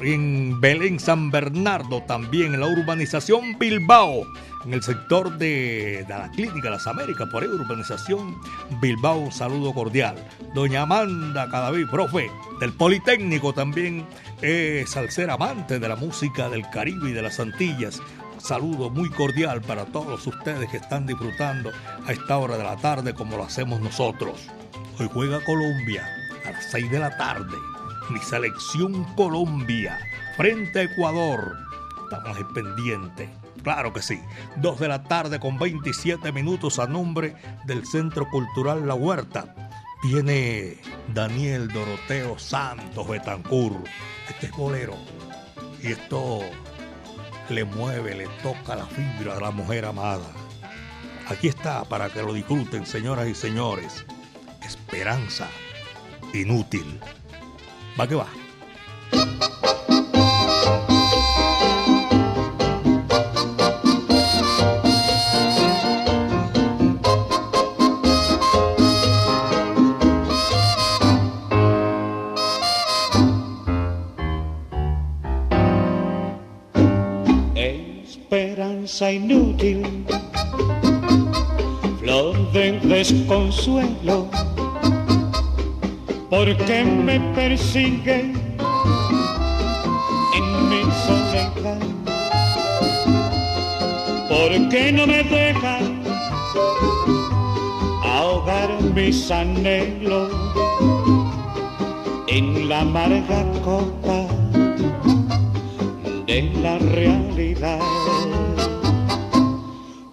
en 0.02 0.60
Belén 0.60 1.00
San 1.00 1.32
Bernardo, 1.32 2.02
también 2.04 2.54
en 2.54 2.62
la 2.62 2.68
urbanización 2.68 3.58
Bilbao, 3.58 4.26
en 4.66 4.74
el 4.74 4.84
sector 4.84 5.38
de, 5.38 6.06
la 6.08 6.30
Clínica 6.32 6.70
Las 6.70 6.88
Américas, 6.88 7.28
por 7.30 7.44
ahí 7.44 7.50
urbanización 7.50 8.36
Bilbao, 8.82 9.32
saludo 9.32 9.74
cordial. 9.74 10.16
Doña 10.54 10.84
Amanda 10.84 11.50
Cadaví, 11.50 11.86
profe 11.86 12.30
del 12.60 12.74
Politécnico 12.74 13.54
también, 13.54 14.06
es 14.42 14.96
al 14.98 15.10
ser 15.12 15.30
amante 15.30 15.80
de 15.80 15.88
la 15.88 15.96
música 15.96 16.50
del 16.50 16.70
Caribe 16.70 17.10
y 17.10 17.14
de 17.14 17.22
las 17.22 17.40
Antillas. 17.40 18.02
Saludo 18.40 18.90
muy 18.90 19.10
cordial 19.10 19.62
para 19.62 19.86
todos 19.86 20.26
ustedes 20.28 20.70
que 20.70 20.78
están 20.78 21.08
disfrutando 21.08 21.72
a 22.06 22.12
esta 22.12 22.38
hora 22.38 22.58
de 22.58 22.64
la 22.64 22.78
tarde 22.78 23.14
como 23.14 23.38
lo 23.38 23.44
hacemos 23.44 23.82
nosotros. 23.82 24.48
Hoy 25.00 25.10
juega 25.12 25.44
Colombia 25.44 26.08
a 26.46 26.52
las 26.52 26.72
6 26.72 26.92
de 26.92 27.00
la 27.00 27.18
tarde 27.18 27.58
mi 28.10 28.20
selección 28.20 29.04
Colombia 29.16 29.98
frente 30.36 30.80
a 30.80 30.84
Ecuador. 30.84 31.58
Estamos 32.04 32.38
en 32.38 32.54
pendiente. 32.54 33.30
Claro 33.64 33.92
que 33.92 34.02
sí. 34.02 34.22
Dos 34.58 34.80
de 34.80 34.88
la 34.88 35.04
tarde 35.04 35.40
con 35.40 35.58
27 35.60 36.32
minutos 36.32 36.80
a 36.80 36.88
nombre 36.88 37.36
del 37.66 37.86
Centro 37.86 38.30
Cultural 38.30 38.88
La 38.88 38.94
Huerta. 38.94 39.54
Viene 40.04 40.78
Daniel 41.14 41.68
Doroteo 41.68 42.40
Santos 42.40 43.08
Betancur. 43.08 43.74
Este 44.30 44.48
es 44.48 44.52
bolero. 44.54 44.96
Y 45.82 45.88
esto 45.88 46.42
le 47.50 47.66
mueve, 47.66 48.16
le 48.16 48.28
toca 48.42 48.76
la 48.76 48.86
fibra 48.86 49.36
de 49.36 49.42
la 49.42 49.52
mujer 49.52 49.86
amada. 49.86 50.32
Aquí 51.28 51.48
está 51.50 51.84
para 51.84 52.10
que 52.10 52.22
lo 52.22 52.34
disfruten, 52.34 52.86
señoras 52.86 53.28
y 53.28 53.36
señores. 53.36 54.06
Esperanza 54.62 55.50
inútil. 56.34 57.00
Va 57.98 58.06
va. 58.06 58.28
Esperanza 77.56 79.12
inútil, 79.12 80.06
flor 82.00 82.52
de 82.54 82.80
desconsuelo 82.82 84.30
porque 86.30 86.84
me 86.84 87.20
persigue 87.34 88.34
en 90.36 90.70
mi 90.70 90.84
soledad, 91.06 91.80
porque 94.30 94.92
no 94.92 95.08
me 95.08 95.24
deja 95.24 95.80
ahogar 98.04 98.70
mis 98.94 99.32
anhelos 99.32 100.32
en 102.28 102.68
la 102.68 102.82
amarga 102.82 103.46
copa 103.64 104.26
de 106.26 106.42
la 106.62 106.78
realidad, 106.78 107.80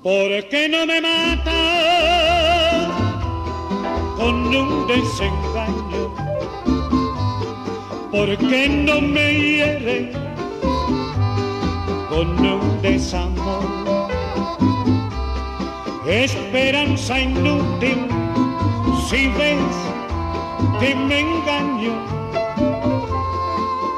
porque 0.03 0.69
no 0.69 0.87
me 0.87 1.01
mata 1.01 1.51
con 4.17 4.35
un 4.55 4.87
desengaño 4.87 5.84
¿por 8.15 8.37
qué 8.37 8.69
no 8.69 9.01
me 9.01 9.35
hiere 9.35 10.13
con 12.09 12.29
un 12.47 12.81
desamor? 12.81 13.65
Esperanza 16.07 17.19
inútil, 17.19 18.07
si 19.09 19.27
ves 19.39 19.75
que 20.79 20.95
me 20.95 21.21
engaño, 21.27 21.95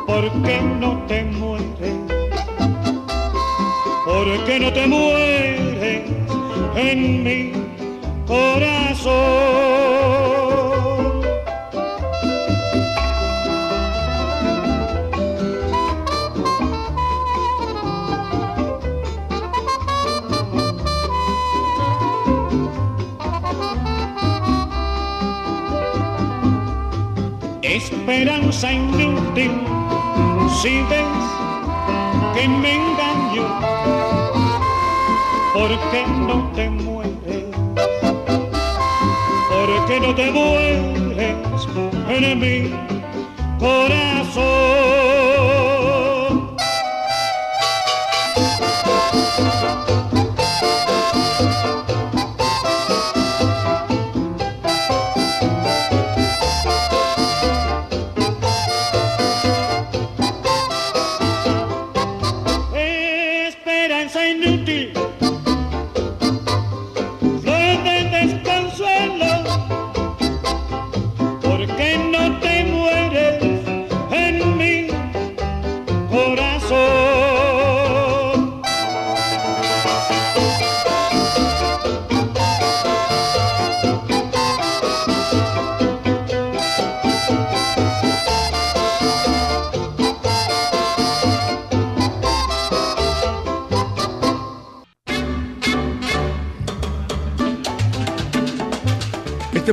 ¿por 0.07 0.25
qué 0.45 0.63
no 0.81 0.91
te 1.09 1.25
mueres? 1.25 1.99
¿Por 4.07 4.45
qué 4.47 4.61
no 4.61 4.73
te 4.73 4.87
mueres 4.87 6.03
en 6.75 7.23
mi 7.23 7.53
corazón? 8.27 9.86
Esperanza 27.87 28.73
inútil. 28.73 29.53
Si 30.61 30.83
ves 30.91 31.25
que 32.35 32.49
me 32.49 32.73
engaño 32.75 33.47
¿por 35.55 35.71
qué 35.91 36.03
no 36.27 36.51
te 36.55 36.71
mueres 36.71 37.45
¿por 39.51 39.87
qué 39.87 40.01
no 40.01 40.15
te 40.15 40.31
mueres 40.31 41.37
en 42.09 42.39
mi 42.41 42.57
corazón 43.59 45.16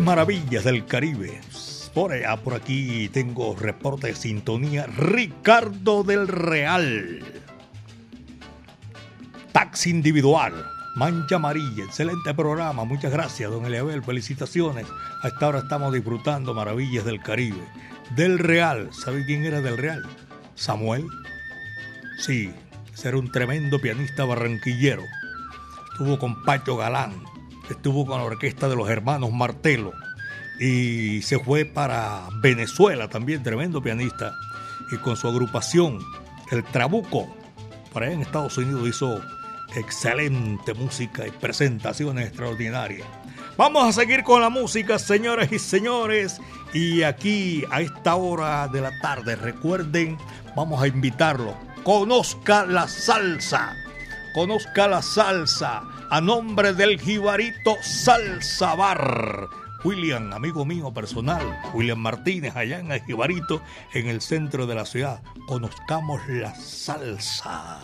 maravillas 0.04 0.63
del 0.63 0.86
Caribe. 0.86 1.39
Por 1.94 2.12
por 2.44 2.54
aquí 2.56 3.10
tengo 3.10 3.56
reporte 3.56 4.08
de 4.08 4.16
sintonía. 4.16 4.86
Ricardo 4.88 6.04
del 6.04 6.28
Real. 6.28 7.20
Taxi 9.52 9.92
individual. 9.92 10.54
Mancha 10.96 11.38
Amarilla, 11.38 11.86
excelente 11.86 12.34
programa. 12.34 12.84
Muchas 12.84 13.12
gracias, 13.12 13.50
don 13.50 13.66
Eliabel. 13.66 14.04
Felicitaciones. 14.04 14.86
A 15.24 15.28
esta 15.28 15.48
hora 15.48 15.60
estamos 15.60 15.94
disfrutando 15.94 16.54
maravillas 16.54 17.06
del 17.06 17.22
Caribe. 17.22 17.63
Del 18.16 18.39
Real. 18.39 18.89
¿Sabe 18.94 19.26
quién 19.26 19.46
era 19.46 19.62
del 19.62 19.78
Real? 19.78 20.04
Samuel. 20.56 21.06
Sí, 22.20 22.52
ser 22.94 23.16
un 23.16 23.32
tremendo 23.32 23.80
pianista 23.80 24.26
barranquillero. 24.26 25.04
Estuvo 25.92 26.18
con 26.18 26.44
Pacho 26.44 26.76
Galán, 26.76 27.24
estuvo 27.73 28.05
con 28.05 28.17
la 28.17 28.23
orquesta 28.23 28.67
de 28.69 28.75
los 28.75 28.89
hermanos 28.89 29.31
Martelo 29.31 29.93
y 30.59 31.21
se 31.21 31.39
fue 31.39 31.65
para 31.65 32.27
Venezuela 32.41 33.09
también, 33.09 33.43
tremendo 33.43 33.81
pianista. 33.81 34.33
Y 34.91 34.97
con 34.97 35.17
su 35.17 35.27
agrupación, 35.27 35.99
el 36.51 36.63
Trabuco, 36.63 37.36
para 37.91 38.05
allá 38.05 38.15
en 38.15 38.21
Estados 38.21 38.57
Unidos 38.57 38.88
hizo 38.88 39.21
excelente 39.75 40.73
música 40.73 41.27
y 41.27 41.31
presentaciones 41.31 42.27
extraordinarias. 42.27 43.07
Vamos 43.57 43.88
a 43.88 43.91
seguir 43.91 44.23
con 44.23 44.41
la 44.41 44.49
música, 44.49 44.97
señoras 44.99 45.51
y 45.51 45.59
señores. 45.59 46.39
Y 46.73 47.03
aquí, 47.03 47.63
a 47.69 47.81
esta 47.81 48.15
hora 48.15 48.67
de 48.67 48.81
la 48.81 48.99
tarde, 48.99 49.36
recuerden, 49.36 50.17
vamos 50.55 50.81
a 50.81 50.88
invitarlo. 50.88 51.55
Conozca 51.83 52.65
la 52.65 52.88
salsa. 52.88 53.75
Conozca 54.34 54.88
la 54.88 55.02
salsa 55.02 55.84
a 56.10 56.19
nombre 56.19 56.74
del 56.74 57.00
jibarito 57.00 57.76
Salsa 57.82 58.74
Bar. 58.74 59.48
William, 59.84 60.34
amigo 60.34 60.65
mío 60.65 60.91
personal, 60.91 61.41
William 61.74 62.00
Martínez, 62.00 62.56
allá 62.56 62.80
en 62.80 62.91
el 62.91 63.02
Jibarito, 63.02 63.62
en 63.93 64.08
el 64.08 64.22
centro 64.22 64.65
de 64.65 64.76
la 64.76 64.86
ciudad. 64.86 65.22
Conozcamos 65.46 66.22
la 66.30 66.56
salsa. 66.56 67.80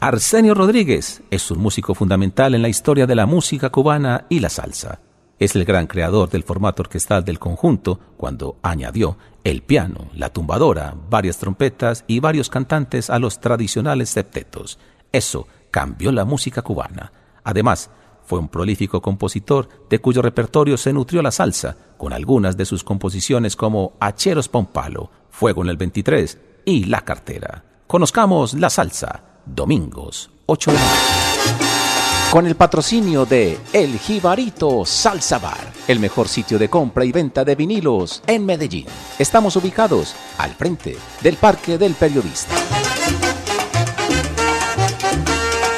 Arsenio 0.00 0.54
Rodríguez 0.54 1.22
es 1.30 1.50
un 1.50 1.60
músico 1.60 1.94
fundamental 1.94 2.54
en 2.54 2.62
la 2.62 2.68
historia 2.68 3.06
de 3.06 3.14
la 3.14 3.24
música 3.24 3.70
cubana 3.70 4.26
y 4.28 4.40
la 4.40 4.50
salsa. 4.50 5.00
Es 5.38 5.56
el 5.56 5.64
gran 5.64 5.86
creador 5.86 6.28
del 6.28 6.42
formato 6.42 6.82
orquestal 6.82 7.24
del 7.24 7.38
conjunto 7.38 7.98
cuando 8.16 8.58
añadió 8.62 9.16
el 9.44 9.62
piano, 9.62 10.08
la 10.14 10.28
tumbadora, 10.28 10.94
varias 11.08 11.38
trompetas 11.38 12.04
y 12.06 12.20
varios 12.20 12.50
cantantes 12.50 13.10
a 13.10 13.18
los 13.18 13.40
tradicionales 13.40 14.10
septetos. 14.10 14.78
Eso 15.12 15.46
cambió 15.70 16.10
la 16.10 16.24
música 16.24 16.62
cubana. 16.62 17.12
Además, 17.44 17.90
fue 18.24 18.38
un 18.38 18.48
prolífico 18.48 19.02
compositor 19.02 19.68
de 19.90 20.00
cuyo 20.00 20.22
repertorio 20.22 20.76
se 20.76 20.92
nutrió 20.92 21.22
la 21.22 21.30
salsa, 21.30 21.76
con 21.98 22.12
algunas 22.12 22.56
de 22.56 22.64
sus 22.64 22.84
composiciones 22.84 23.56
como 23.56 23.94
Hacheros 24.00 24.48
Pompalo, 24.48 25.10
Fuego 25.30 25.62
en 25.62 25.68
el 25.68 25.76
23 25.76 26.38
y 26.64 26.84
La 26.84 27.02
Cartera. 27.02 27.64
Conozcamos 27.86 28.54
la 28.54 28.70
salsa 28.70 29.24
domingos 29.44 30.30
8 30.46 30.72
de 30.72 30.78
noche. 30.78 31.72
Con 32.30 32.46
el 32.46 32.54
patrocinio 32.54 33.26
de 33.26 33.58
El 33.74 33.98
Jibarito 33.98 34.86
Salsa 34.86 35.38
Bar, 35.38 35.70
el 35.86 36.00
mejor 36.00 36.28
sitio 36.28 36.58
de 36.58 36.70
compra 36.70 37.04
y 37.04 37.12
venta 37.12 37.44
de 37.44 37.54
vinilos 37.54 38.22
en 38.26 38.46
Medellín. 38.46 38.86
Estamos 39.18 39.56
ubicados 39.56 40.14
al 40.38 40.52
frente 40.52 40.96
del 41.22 41.36
Parque 41.36 41.76
del 41.76 41.92
Periodista. 41.92 42.54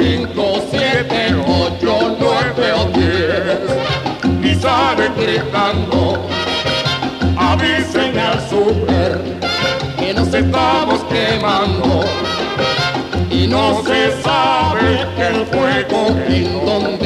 Cinco, 0.00 0.62
siete, 0.70 1.34
ocho, 1.46 2.16
nueve 2.18 2.72
o 2.72 2.84
diez. 2.98 3.60
Y 4.42 4.54
salen 4.60 5.12
gritando, 5.14 6.26
avisen 7.36 8.18
al 8.18 8.40
super 8.48 9.20
que 9.98 10.14
nos 10.14 10.32
estamos 10.32 11.00
quemando. 11.04 12.04
Y 13.30 13.46
no 13.46 13.82
se 13.84 14.20
sabe 14.22 15.06
el 15.18 15.46
fuego 15.46 16.08
en 16.28 16.64
donde 16.64 16.99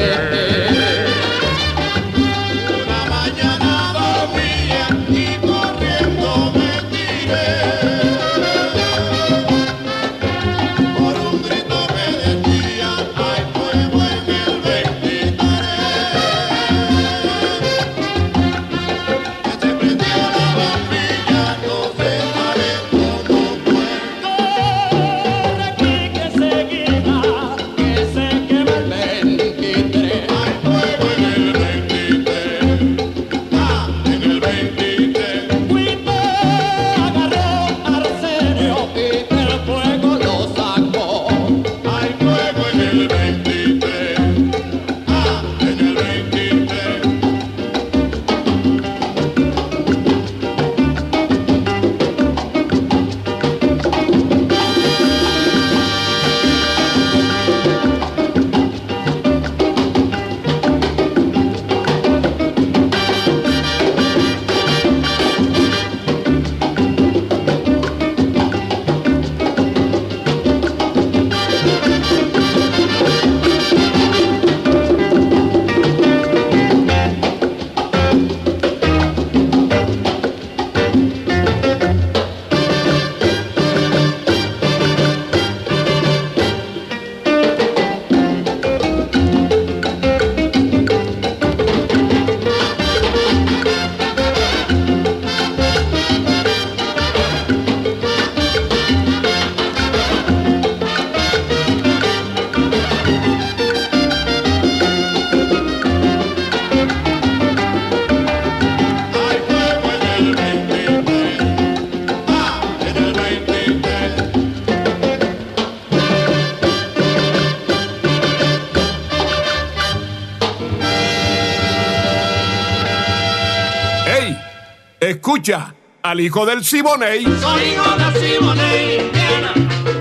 al 126.05 126.19
hijo 126.19 126.45
del 126.45 126.63
Siboney. 126.63 127.23
Soy 127.23 127.63
hijo 127.63 127.97
del 127.97 128.13
Siboney. 128.13 129.11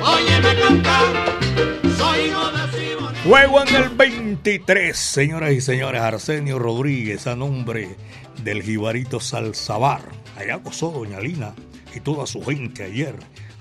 Óyeme 0.02 0.60
cantar. 0.60 1.38
Soy 1.96 2.20
hijo 2.26 2.50
del 2.50 2.70
Siboney. 2.72 3.22
Juego 3.24 3.62
en 3.62 3.74
el 3.74 3.88
23, 3.88 4.94
señoras 4.94 5.52
y 5.52 5.62
señores. 5.62 6.02
Arsenio 6.02 6.58
Rodríguez, 6.58 7.26
a 7.26 7.36
nombre 7.36 7.96
del 8.42 8.62
Jibarito 8.62 9.18
Salzabar. 9.18 10.02
Allá 10.36 10.56
gozó 10.56 10.90
Doña 10.90 11.20
Lina 11.20 11.54
y 11.94 12.00
toda 12.00 12.26
su 12.26 12.42
gente 12.44 12.84
ayer 12.84 13.14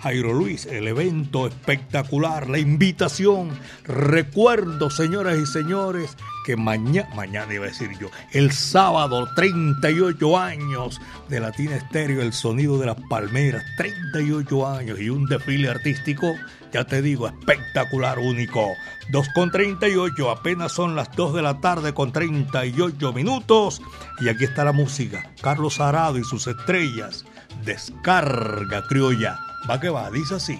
Jairo 0.03 0.33
Luis, 0.33 0.65
el 0.65 0.89
evento 0.89 1.47
espectacular, 1.47 2.49
la 2.49 2.59
invitación. 2.59 3.57
Recuerdo, 3.85 4.89
señoras 4.89 5.37
y 5.37 5.45
señores, 5.45 6.17
que 6.45 6.57
mañana, 6.57 7.07
mañana 7.15 7.53
iba 7.53 7.63
a 7.63 7.69
decir 7.69 7.89
yo, 8.01 8.09
el 8.33 8.51
sábado, 8.51 9.29
38 9.33 10.37
años 10.37 10.99
de 11.29 11.39
Latina 11.39 11.77
Estéreo, 11.77 12.21
el 12.21 12.33
sonido 12.33 12.77
de 12.77 12.87
las 12.87 12.97
palmeras, 13.09 13.63
38 13.77 14.67
años 14.67 14.99
y 14.99 15.09
un 15.09 15.25
desfile 15.25 15.69
artístico, 15.69 16.35
ya 16.73 16.83
te 16.83 17.01
digo, 17.01 17.29
espectacular, 17.29 18.19
único. 18.19 18.73
2 19.09 19.27
con 19.33 19.51
38, 19.51 20.29
apenas 20.29 20.73
son 20.73 20.97
las 20.97 21.15
2 21.15 21.33
de 21.33 21.41
la 21.43 21.61
tarde 21.61 21.93
con 21.93 22.11
38 22.11 23.13
minutos 23.13 23.81
y 24.19 24.27
aquí 24.27 24.43
está 24.43 24.65
la 24.65 24.73
música. 24.73 25.31
Carlos 25.41 25.79
Arado 25.79 26.17
y 26.17 26.25
sus 26.25 26.45
estrellas. 26.47 27.23
Descarga 27.63 28.83
criolla. 28.89 29.39
Va 29.69 29.79
que 29.79 29.89
va, 29.89 30.09
dice 30.11 30.35
así. 30.35 30.59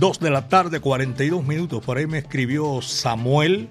2 0.00 0.18
de 0.18 0.30
la 0.30 0.48
tarde, 0.48 0.80
42 0.80 1.44
minutos. 1.44 1.84
Por 1.84 1.98
ahí 1.98 2.06
me 2.06 2.16
escribió 2.16 2.80
Samuel 2.80 3.68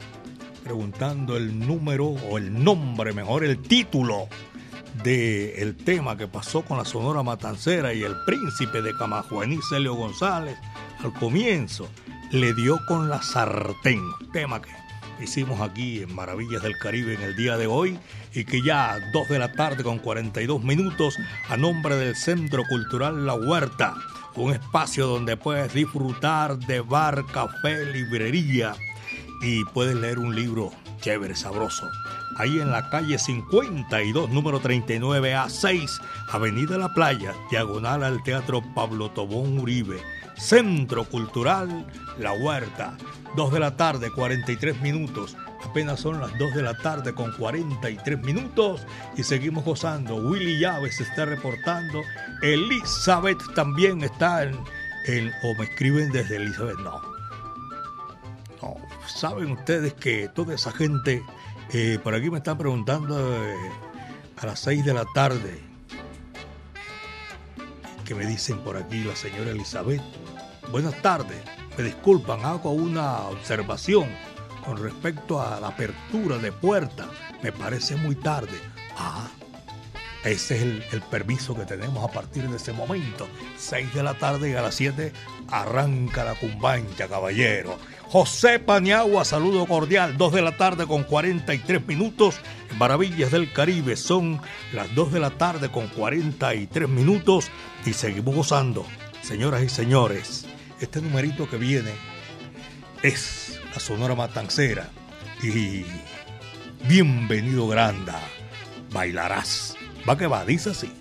preguntando 0.63 1.35
el 1.35 1.57
número 1.57 2.05
o 2.05 2.37
el 2.37 2.63
nombre, 2.63 3.13
mejor 3.13 3.43
el 3.43 3.59
título 3.59 4.27
del 5.03 5.53
el 5.57 5.75
tema 5.75 6.17
que 6.17 6.27
pasó 6.27 6.61
con 6.61 6.77
la 6.77 6.85
Sonora 6.85 7.23
Matancera 7.23 7.95
y 7.95 8.03
el 8.03 8.13
príncipe 8.27 8.83
de 8.83 8.93
Camajuaní, 8.93 9.57
Celio 9.71 9.95
González, 9.95 10.55
al 11.03 11.13
comienzo 11.13 11.89
le 12.31 12.53
dio 12.53 12.79
con 12.87 13.09
la 13.09 13.23
sartén, 13.23 14.03
tema 14.31 14.61
que 14.61 14.69
hicimos 15.23 15.59
aquí 15.61 16.03
en 16.03 16.13
Maravillas 16.13 16.61
del 16.61 16.77
Caribe 16.77 17.15
en 17.15 17.21
el 17.23 17.35
día 17.35 17.57
de 17.57 17.65
hoy 17.65 17.97
y 18.35 18.45
que 18.45 18.61
ya 18.61 18.93
a 18.93 18.99
2 19.13 19.29
de 19.29 19.39
la 19.39 19.51
tarde 19.53 19.83
con 19.83 19.97
42 19.97 20.63
minutos 20.63 21.17
a 21.49 21.57
nombre 21.57 21.95
del 21.95 22.15
Centro 22.15 22.61
Cultural 22.69 23.25
La 23.25 23.33
Huerta 23.33 23.95
un 24.39 24.53
espacio 24.53 25.07
donde 25.07 25.37
puedes 25.37 25.73
disfrutar 25.73 26.57
de 26.57 26.81
bar, 26.81 27.25
café, 27.27 27.85
librería 27.85 28.73
y 29.41 29.63
puedes 29.65 29.95
leer 29.95 30.19
un 30.19 30.35
libro 30.35 30.71
chévere, 31.01 31.35
sabroso. 31.35 31.87
Ahí 32.37 32.59
en 32.59 32.71
la 32.71 32.89
calle 32.89 33.17
52, 33.17 34.29
número 34.29 34.61
39A6, 34.61 36.01
Avenida 36.31 36.77
La 36.77 36.93
Playa, 36.93 37.33
diagonal 37.51 38.03
al 38.03 38.23
Teatro 38.23 38.61
Pablo 38.73 39.11
Tobón 39.11 39.59
Uribe, 39.59 40.01
Centro 40.37 41.03
Cultural 41.03 41.85
La 42.17 42.31
Huerta. 42.33 42.97
2 43.35 43.51
de 43.51 43.59
la 43.59 43.75
tarde, 43.75 44.09
43 44.11 44.81
minutos. 44.81 45.35
Apenas 45.65 45.99
son 45.99 46.19
las 46.21 46.35
2 46.37 46.55
de 46.55 46.61
la 46.63 46.73
tarde 46.77 47.13
con 47.13 47.31
43 47.33 48.19
minutos 48.19 48.85
y 49.17 49.23
seguimos 49.23 49.65
gozando. 49.65 50.15
Willy 50.15 50.59
Llaves 50.59 50.99
está 51.01 51.25
reportando. 51.25 52.01
Elizabeth 52.41 53.39
también 53.55 54.03
está 54.03 54.43
en, 54.43 54.55
o 55.43 55.55
me 55.57 55.65
escriben 55.65 56.11
desde 56.11 56.37
Elizabeth. 56.37 56.77
No. 56.79 57.01
No. 58.61 58.75
Saben 59.07 59.51
ustedes 59.51 59.93
que 59.93 60.29
toda 60.29 60.55
esa 60.55 60.71
gente, 60.71 61.23
eh, 61.73 61.99
por 62.01 62.15
aquí 62.15 62.29
me 62.29 62.37
están 62.37 62.57
preguntando 62.57 63.43
eh, 63.43 63.55
a 64.37 64.45
las 64.45 64.59
6 64.61 64.85
de 64.85 64.93
la 64.93 65.05
tarde. 65.13 65.59
Que 68.05 68.15
me 68.15 68.25
dicen 68.25 68.59
por 68.59 68.77
aquí 68.77 69.03
la 69.03 69.15
señora 69.15 69.51
Elizabeth. 69.51 70.01
Buenas 70.71 70.99
tardes. 71.01 71.37
Me 71.77 71.83
disculpan, 71.83 72.43
hago 72.43 72.71
una 72.71 73.19
observación 73.27 74.09
con 74.69 74.77
respecto 74.77 75.41
a 75.41 75.59
la 75.59 75.69
apertura 75.69 76.37
de 76.37 76.51
puerta, 76.51 77.09
me 77.41 77.51
parece 77.51 77.95
muy 77.95 78.13
tarde. 78.13 78.55
Ah, 78.95 79.27
ese 80.23 80.57
es 80.57 80.93
el, 80.93 81.01
permiso 81.09 81.55
que 81.55 81.65
tenemos 81.65 82.07
a 82.07 82.13
partir 82.13 82.47
de 82.47 82.57
ese 82.57 82.71
momento. 82.71 83.27
6 83.57 83.95
de 83.95 84.03
la 84.03 84.13
tarde 84.13 84.51
y 84.51 84.53
a 84.53 84.61
las 84.61 84.75
7 84.75 85.11
arranca 85.49 86.23
la 86.23 86.35
cumbancha, 86.35 87.07
caballero. 87.07 87.79
José 88.09 88.59
Paniagua, 88.59 89.25
saludo 89.25 89.65
cordial. 89.65 90.17
2 90.17 90.33
de 90.33 90.41
la 90.43 90.55
tarde 90.55 90.85
con 90.85 91.03
43 91.03 91.87
minutos. 91.87 92.35
Maravillas 92.77 93.31
del 93.31 93.51
Caribe 93.51 93.95
son 93.95 94.39
las 94.71 94.93
2 94.93 95.13
de 95.13 95.19
la 95.19 95.31
tarde 95.31 95.71
con 95.71 95.87
43 95.87 96.87
minutos 96.87 97.49
y 97.87 97.93
seguimos 97.93 98.35
gozando. 98.35 98.85
Señoras 99.23 99.63
y 99.63 99.69
señores, 99.69 100.45
este 100.79 101.01
numerito 101.01 101.49
que 101.49 101.57
viene 101.57 101.93
es 103.01 103.58
la 103.73 103.79
Sonora 103.79 104.15
Matancera. 104.15 104.89
Y 105.41 105.85
bienvenido 106.87 107.67
Granda, 107.67 108.19
bailarás. 108.91 109.75
Va 110.07 110.17
que 110.17 110.27
va, 110.27 110.45
dice 110.45 110.71
así. 110.71 110.91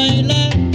De 0.00 0.69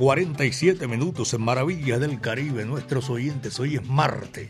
47 0.00 0.88
minutos 0.88 1.34
en 1.34 1.42
Maravillas 1.42 2.00
del 2.00 2.22
Caribe. 2.22 2.64
Nuestros 2.64 3.10
oyentes, 3.10 3.60
hoy 3.60 3.76
es 3.76 3.86
Marte, 3.86 4.48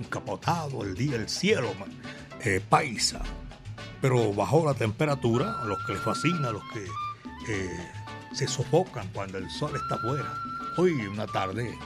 encapotado 0.00 0.84
el 0.84 0.94
día, 0.94 1.16
el 1.16 1.28
cielo, 1.28 1.70
eh, 2.42 2.62
paisa. 2.66 3.20
Pero 4.00 4.32
bajó 4.32 4.64
la 4.64 4.72
temperatura, 4.72 5.60
a 5.60 5.66
los 5.66 5.84
que 5.84 5.92
les 5.92 6.00
fascina, 6.00 6.48
a 6.48 6.52
los 6.52 6.62
que 6.72 6.82
eh, 7.52 7.68
se 8.32 8.48
sofocan 8.48 9.06
cuando 9.12 9.36
el 9.36 9.50
sol 9.50 9.72
está 9.76 9.96
afuera. 9.96 10.32
Hoy 10.78 10.92
una 10.92 11.26
tarde 11.26 11.78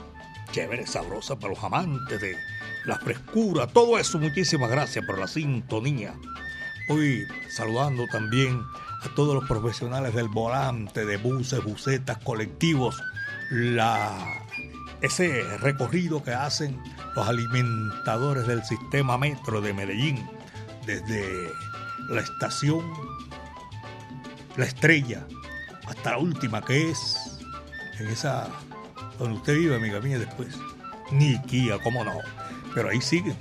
chévere, 0.53 0.87
sabrosa 0.87 1.37
para 1.37 1.55
los 1.55 1.65
amantes 1.65 2.21
de 2.21 2.37
la 2.85 2.97
frescura, 2.97 3.67
todo 3.67 3.99
eso. 3.99 4.21
Muchísimas 4.21 4.71
gracias 4.71 5.05
por 5.05 5.19
la 5.19 5.27
sintonía. 5.27 6.15
Hoy 6.89 7.27
saludando 7.49 8.07
también 8.07 8.63
a 9.03 9.15
todos 9.15 9.35
los 9.35 9.45
profesionales 9.47 10.15
del 10.15 10.29
volante, 10.29 11.05
de 11.05 11.17
buses, 11.17 11.63
busetas, 11.65 12.19
colectivos, 12.19 13.03
la, 13.51 14.17
ese 15.01 15.43
recorrido 15.59 16.23
que 16.23 16.33
hacen 16.33 16.81
los 17.15 17.29
alimentadores 17.29 18.47
del 18.47 18.63
sistema 18.65 19.19
metro 19.19 19.61
de 19.61 19.73
Medellín, 19.73 20.29
desde 20.87 21.51
la 22.09 22.21
estación 22.21 22.83
La 24.57 24.65
Estrella 24.65 25.27
hasta 25.87 26.13
la 26.13 26.19
última 26.19 26.63
que 26.63 26.91
es 26.91 27.39
en 27.99 28.09
esa 28.09 28.49
donde 29.21 29.37
usted 29.37 29.55
vive, 29.55 29.77
amiga 29.77 30.01
mía, 30.01 30.19
después. 30.19 30.57
Niquía, 31.13 31.79
cómo 31.83 32.05
no. 32.05 32.15
Pero 32.75 32.89
ahí 32.89 33.01
siguen 33.01 33.37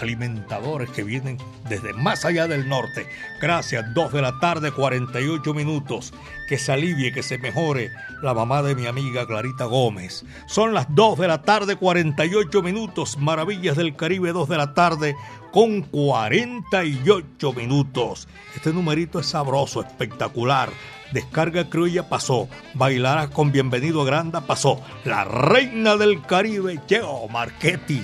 alimentadores 0.00 0.90
que 0.90 1.04
vienen 1.04 1.38
desde 1.68 1.92
más 1.92 2.24
allá 2.24 2.46
del 2.48 2.68
norte. 2.68 3.06
Gracias, 3.40 3.92
2 3.94 4.12
de 4.12 4.22
la 4.22 4.38
tarde, 4.40 4.72
48 4.72 5.54
minutos. 5.54 6.12
Que 6.48 6.58
se 6.58 6.72
alivie, 6.72 7.12
que 7.12 7.22
se 7.22 7.38
mejore 7.38 7.90
la 8.22 8.34
mamá 8.34 8.62
de 8.62 8.74
mi 8.74 8.86
amiga 8.86 9.26
Clarita 9.26 9.64
Gómez. 9.64 10.24
Son 10.46 10.74
las 10.74 10.86
2 10.94 11.18
de 11.18 11.28
la 11.28 11.42
tarde, 11.42 11.76
48 11.76 12.62
minutos. 12.62 13.18
Maravillas 13.18 13.76
del 13.76 13.96
Caribe, 13.96 14.32
2 14.32 14.48
de 14.48 14.56
la 14.56 14.74
tarde, 14.74 15.16
con 15.52 15.82
48 15.82 17.52
minutos. 17.52 18.28
Este 18.54 18.72
numerito 18.72 19.20
es 19.20 19.26
sabroso, 19.26 19.80
espectacular. 19.80 20.70
Descarga 21.12 21.70
Criolla 21.70 22.08
pasó. 22.08 22.48
Bailará 22.74 23.30
con 23.30 23.52
Bienvenido 23.52 24.04
Granda 24.04 24.40
pasó. 24.42 24.80
La 25.04 25.24
reina 25.24 25.96
del 25.96 26.22
Caribe, 26.22 26.80
Cheo 26.86 27.28
Marchetti. 27.28 28.02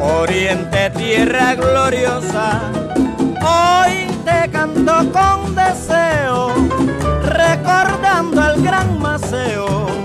Oriente, 0.00 0.90
tierra 0.96 1.54
gloriosa, 1.54 2.60
hoy 3.42 4.06
te 4.24 4.50
canto 4.50 4.92
con 5.12 5.54
deseo, 5.54 6.54
recordando 7.24 8.52
el 8.52 8.62
gran 8.62 8.98
Maceo 9.00 10.01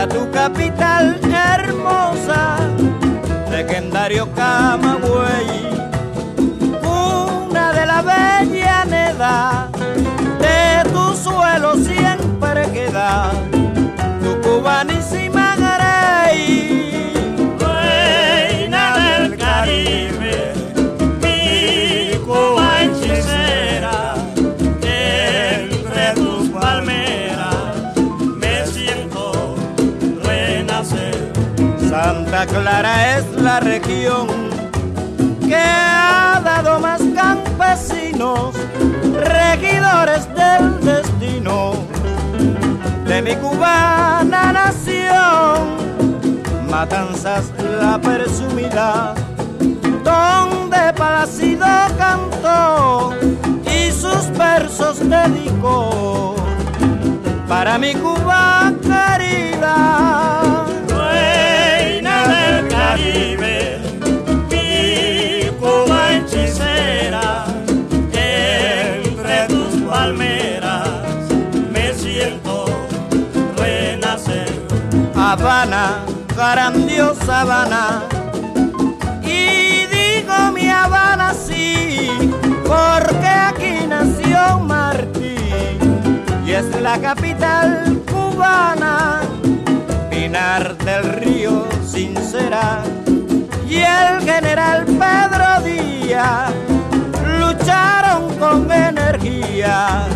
a 0.00 0.08
tu 0.08 0.30
capital 0.30 1.20
hermosa, 1.22 2.56
legendario 3.50 4.26
Camagüey, 4.34 5.50
una 6.82 7.72
de 7.72 7.84
la 7.84 8.00
bella 8.00 8.84
neda, 8.86 9.68
de 10.40 10.90
tu 10.90 11.14
suelo 11.16 11.74
siempre 11.76 12.62
queda 12.72 13.30
Clara 32.46 33.18
es 33.18 33.24
la 33.42 33.60
región 33.60 34.26
que 35.46 35.56
ha 35.56 36.40
dado 36.42 36.80
más 36.80 37.00
campesinos, 37.14 38.54
regidores 39.20 40.26
del 40.34 40.80
destino 40.80 41.72
de 43.04 43.20
mi 43.20 43.36
cubana 43.36 44.52
nación. 44.52 45.76
Matanzas 46.70 47.52
la 47.80 47.98
presumida, 48.00 49.14
donde 50.02 50.92
Palacido 50.96 51.66
cantó 51.98 53.12
y 53.66 53.90
sus 53.92 54.30
versos 54.38 54.98
dedicó 55.00 56.36
para 57.46 57.76
mi 57.76 57.92
Cuba 57.94 58.72
querida. 58.80 60.19
Habana, 75.30 76.04
grandiosa 76.36 77.42
Habana. 77.42 78.02
Y 79.22 79.86
digo 79.86 80.50
mi 80.52 80.68
Habana 80.68 81.32
sí, 81.34 82.10
porque 82.66 83.28
aquí 83.28 83.86
nació 83.86 84.58
Martí 84.58 85.36
y 86.44 86.50
es 86.50 86.66
la 86.82 86.98
capital 86.98 88.02
cubana. 88.10 89.19
Pinar 90.20 90.76
del 90.76 91.02
Río, 91.14 91.66
sincera, 91.82 92.82
y 93.66 93.76
el 93.76 94.20
general 94.20 94.84
Pedro 94.84 95.62
Díaz 95.64 96.52
lucharon 97.38 98.36
con 98.36 98.70
energía 98.70 100.06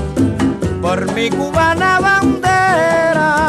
por 0.82 1.10
mi 1.14 1.30
cubana 1.30 2.00
bandera. 2.00 3.43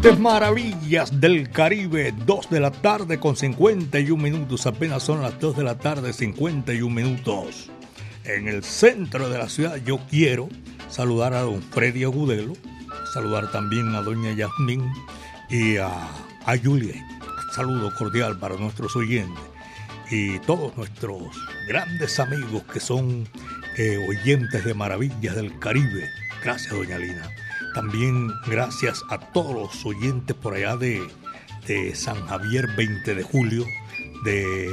Este 0.00 0.14
es 0.14 0.18
Maravillas 0.18 1.20
del 1.20 1.50
Caribe, 1.50 2.14
2 2.24 2.48
de 2.48 2.58
la 2.58 2.70
tarde 2.70 3.20
con 3.20 3.36
51 3.36 4.22
minutos, 4.22 4.64
apenas 4.64 5.02
son 5.02 5.20
las 5.20 5.38
2 5.38 5.58
de 5.58 5.62
la 5.62 5.76
tarde 5.76 6.14
51 6.14 6.88
minutos. 6.88 7.70
En 8.24 8.48
el 8.48 8.64
centro 8.64 9.28
de 9.28 9.36
la 9.36 9.50
ciudad 9.50 9.76
yo 9.84 10.00
quiero 10.08 10.48
saludar 10.88 11.34
a 11.34 11.42
don 11.42 11.60
Freddy 11.60 12.04
Agudelo, 12.04 12.54
saludar 13.12 13.52
también 13.52 13.94
a 13.94 14.00
doña 14.00 14.32
Yasmín 14.32 14.90
y 15.50 15.76
a, 15.76 15.90
a 16.46 16.56
Juliet. 16.56 16.96
Saludo 17.54 17.94
cordial 17.94 18.38
para 18.38 18.56
nuestros 18.56 18.96
oyentes 18.96 19.44
y 20.10 20.38
todos 20.38 20.74
nuestros 20.78 21.24
grandes 21.68 22.18
amigos 22.18 22.62
que 22.72 22.80
son 22.80 23.28
eh, 23.76 23.98
oyentes 24.08 24.64
de 24.64 24.72
Maravillas 24.72 25.36
del 25.36 25.58
Caribe. 25.58 26.08
Gracias, 26.42 26.72
doña 26.72 26.96
Lina. 26.96 27.28
También 27.74 28.32
gracias 28.46 29.04
a 29.10 29.18
todos 29.18 29.54
los 29.54 29.86
oyentes 29.86 30.34
por 30.36 30.54
allá 30.54 30.76
de, 30.76 31.02
de 31.66 31.94
San 31.94 32.26
Javier 32.26 32.68
20 32.76 33.14
de 33.14 33.22
julio, 33.22 33.64
de 34.24 34.68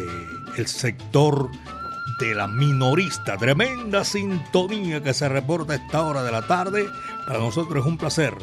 el 0.57 0.67
sector 0.67 1.49
de 2.19 2.33
la 2.33 2.47
minorista. 2.47 3.37
Tremenda 3.37 4.03
sintonía 4.03 5.03
que 5.03 5.13
se 5.13 5.29
reporta 5.29 5.73
a 5.73 5.75
esta 5.75 6.03
hora 6.03 6.23
de 6.23 6.31
la 6.31 6.47
tarde. 6.47 6.87
Para 7.27 7.39
nosotros 7.39 7.85
es 7.85 7.85
un 7.85 7.97
placer 7.97 8.33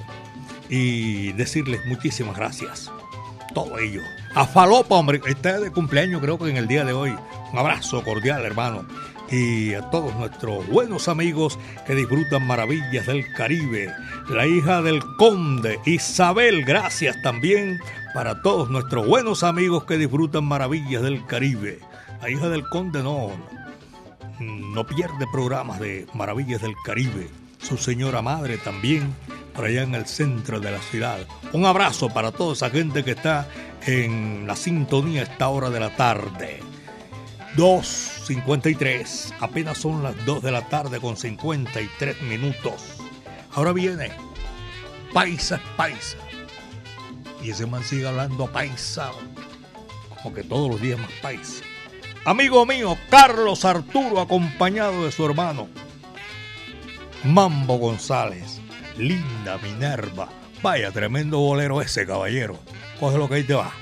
y 0.68 1.32
decirles 1.32 1.80
muchísimas 1.86 2.36
gracias. 2.36 2.90
Todo 3.54 3.78
ello. 3.78 4.00
A 4.34 4.46
Falopa, 4.46 4.96
hombre, 4.96 5.20
está 5.26 5.60
de 5.60 5.70
cumpleaños 5.70 6.20
creo 6.20 6.38
que 6.38 6.50
en 6.50 6.56
el 6.56 6.68
día 6.68 6.84
de 6.84 6.92
hoy. 6.92 7.14
Un 7.52 7.58
abrazo 7.58 8.02
cordial, 8.02 8.44
hermano 8.44 8.84
y 9.30 9.74
a 9.74 9.90
todos 9.90 10.14
nuestros 10.16 10.66
buenos 10.68 11.08
amigos 11.08 11.58
que 11.86 11.94
disfrutan 11.94 12.46
maravillas 12.46 13.06
del 13.06 13.24
Caribe. 13.32 13.90
La 14.28 14.46
hija 14.46 14.82
del 14.82 15.02
conde 15.16 15.80
Isabel, 15.86 16.64
gracias 16.64 17.20
también 17.22 17.80
para 18.14 18.42
todos 18.42 18.70
nuestros 18.70 19.06
buenos 19.06 19.42
amigos 19.42 19.84
que 19.84 19.98
disfrutan 19.98 20.44
maravillas 20.44 21.02
del 21.02 21.24
Caribe. 21.26 21.80
La 22.22 22.30
hija 22.30 22.48
del 22.48 22.68
conde 22.68 23.02
no, 23.02 23.30
no 24.40 24.86
pierde 24.86 25.26
programas 25.32 25.80
de 25.80 26.06
maravillas 26.14 26.62
del 26.62 26.74
Caribe. 26.84 27.28
Su 27.58 27.78
señora 27.78 28.20
madre 28.20 28.58
también, 28.58 29.14
por 29.54 29.64
allá 29.64 29.82
en 29.82 29.94
el 29.94 30.06
centro 30.06 30.60
de 30.60 30.70
la 30.70 30.80
ciudad. 30.80 31.18
Un 31.52 31.64
abrazo 31.64 32.10
para 32.10 32.30
toda 32.30 32.52
esa 32.52 32.70
gente 32.70 33.04
que 33.04 33.12
está 33.12 33.48
en 33.86 34.46
la 34.46 34.56
sintonía 34.56 35.22
a 35.22 35.24
esta 35.24 35.48
hora 35.48 35.70
de 35.70 35.80
la 35.80 35.90
tarde. 35.96 36.73
2.53. 37.56 39.34
Apenas 39.40 39.78
son 39.78 40.02
las 40.02 40.24
2 40.24 40.42
de 40.42 40.50
la 40.52 40.68
tarde 40.68 41.00
con 41.00 41.16
53 41.16 42.22
minutos. 42.22 42.96
Ahora 43.52 43.72
viene 43.72 44.10
Paisa 45.12 45.60
Paisa. 45.76 46.18
Y 47.42 47.50
ese 47.50 47.66
man 47.66 47.84
sigue 47.84 48.08
hablando 48.08 48.50
paisa, 48.50 49.10
como 50.08 50.34
que 50.34 50.42
todos 50.42 50.70
los 50.70 50.80
días 50.80 50.98
más 50.98 51.10
paisa. 51.20 51.62
Amigo 52.24 52.64
mío, 52.64 52.96
Carlos 53.10 53.66
Arturo, 53.66 54.18
acompañado 54.18 55.04
de 55.04 55.12
su 55.12 55.26
hermano, 55.26 55.68
Mambo 57.22 57.76
González, 57.76 58.62
Linda 58.96 59.58
Minerva. 59.58 60.30
Vaya, 60.62 60.90
tremendo 60.90 61.38
bolero 61.38 61.82
ese, 61.82 62.06
caballero. 62.06 62.58
Coge 62.98 63.18
lo 63.18 63.28
que 63.28 63.34
ahí 63.34 63.44
te 63.44 63.52
va. 63.52 63.72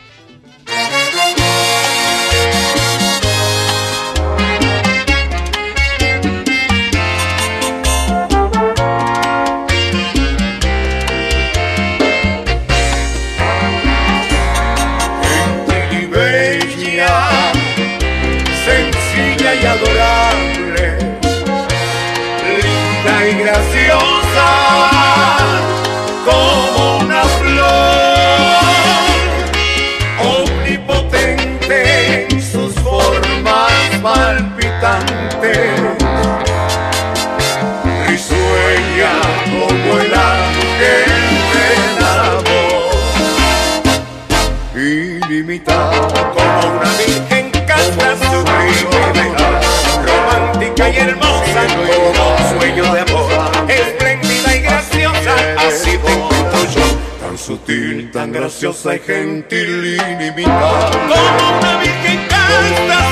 Graciosa 58.53 58.97
y 58.97 58.99
gentil, 58.99 59.85
ilimitada. 59.95 60.91
Como 60.91 61.59
una 61.59 61.81
virgen 61.81 62.29
casta, 62.29 63.12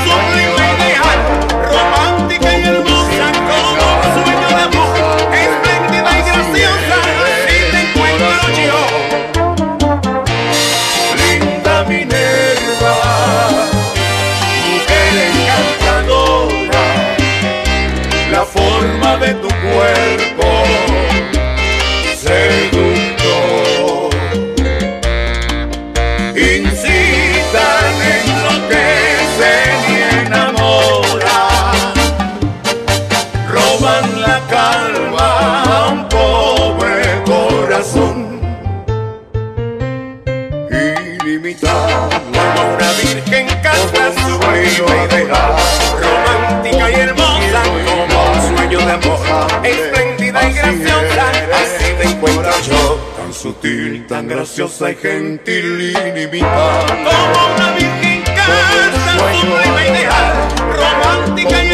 tan 54.06 54.28
graciosa 54.28 54.90
y 54.90 54.96
gentil, 54.96 55.80
ilimitada. 55.80 56.86
Como 56.86 57.54
una 57.54 57.72
virgen 57.72 58.22
casta, 58.24 59.34
sublime 59.40 59.88
ideal, 59.90 60.48
romántica 60.76 61.64
y 61.64 61.69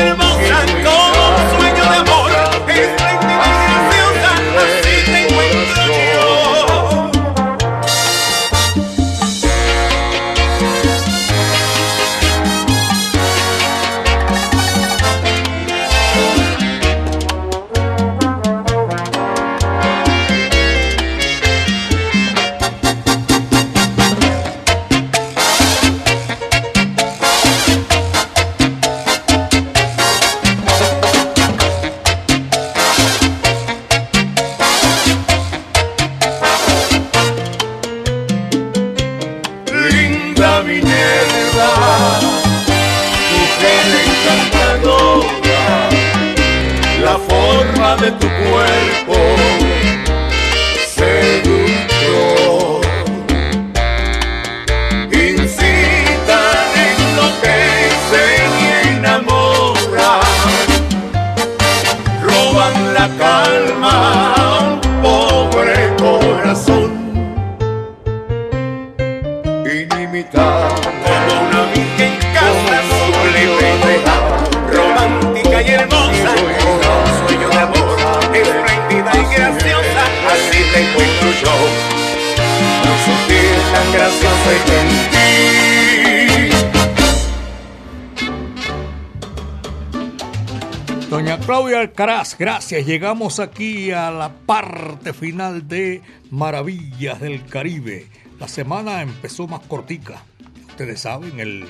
gracias. 92.68 92.86
Llegamos 92.86 93.38
aquí 93.38 93.92
a 93.92 94.10
la 94.10 94.28
parte 94.44 95.12
final 95.12 95.68
de 95.68 96.02
Maravillas 96.32 97.20
del 97.20 97.46
Caribe. 97.46 98.08
La 98.40 98.48
semana 98.48 99.02
empezó 99.02 99.46
más 99.46 99.60
cortica. 99.60 100.24
Ustedes 100.70 101.02
saben, 101.02 101.38
el, 101.38 101.64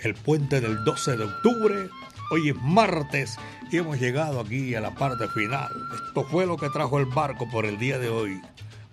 el 0.00 0.14
puente 0.14 0.60
del 0.60 0.84
12 0.84 1.16
de 1.16 1.24
octubre. 1.24 1.88
Hoy 2.30 2.50
es 2.50 2.56
martes 2.56 3.38
y 3.70 3.78
hemos 3.78 3.98
llegado 3.98 4.40
aquí 4.40 4.74
a 4.74 4.82
la 4.82 4.94
parte 4.94 5.26
final. 5.28 5.70
Esto 6.08 6.24
fue 6.24 6.44
lo 6.44 6.58
que 6.58 6.68
trajo 6.68 6.98
el 6.98 7.06
barco 7.06 7.48
por 7.48 7.64
el 7.64 7.78
día 7.78 7.98
de 7.98 8.10
hoy. 8.10 8.38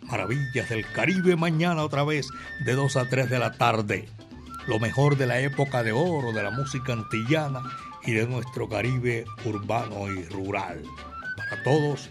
Maravillas 0.03 0.69
del 0.69 0.89
Caribe 0.93 1.35
mañana 1.35 1.83
otra 1.83 2.05
vez 2.05 2.29
de 2.63 2.73
2 2.73 2.95
a 2.95 3.09
3 3.09 3.29
de 3.29 3.39
la 3.39 3.51
tarde. 3.51 4.07
Lo 4.65 4.79
mejor 4.79 5.17
de 5.17 5.27
la 5.27 5.41
época 5.41 5.83
de 5.83 5.91
oro 5.91 6.31
de 6.31 6.41
la 6.41 6.51
música 6.51 6.93
antillana 6.93 7.63
y 8.05 8.13
de 8.13 8.25
nuestro 8.27 8.69
Caribe 8.69 9.25
urbano 9.43 10.09
y 10.09 10.23
rural. 10.23 10.83
Para 11.49 11.63
todos, 11.63 12.09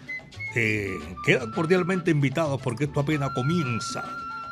eh, 0.55 0.99
quedan 1.25 1.51
cordialmente 1.51 2.11
invitados 2.11 2.61
porque 2.61 2.85
esto 2.85 2.99
apenas 2.99 3.31
comienza. 3.33 4.03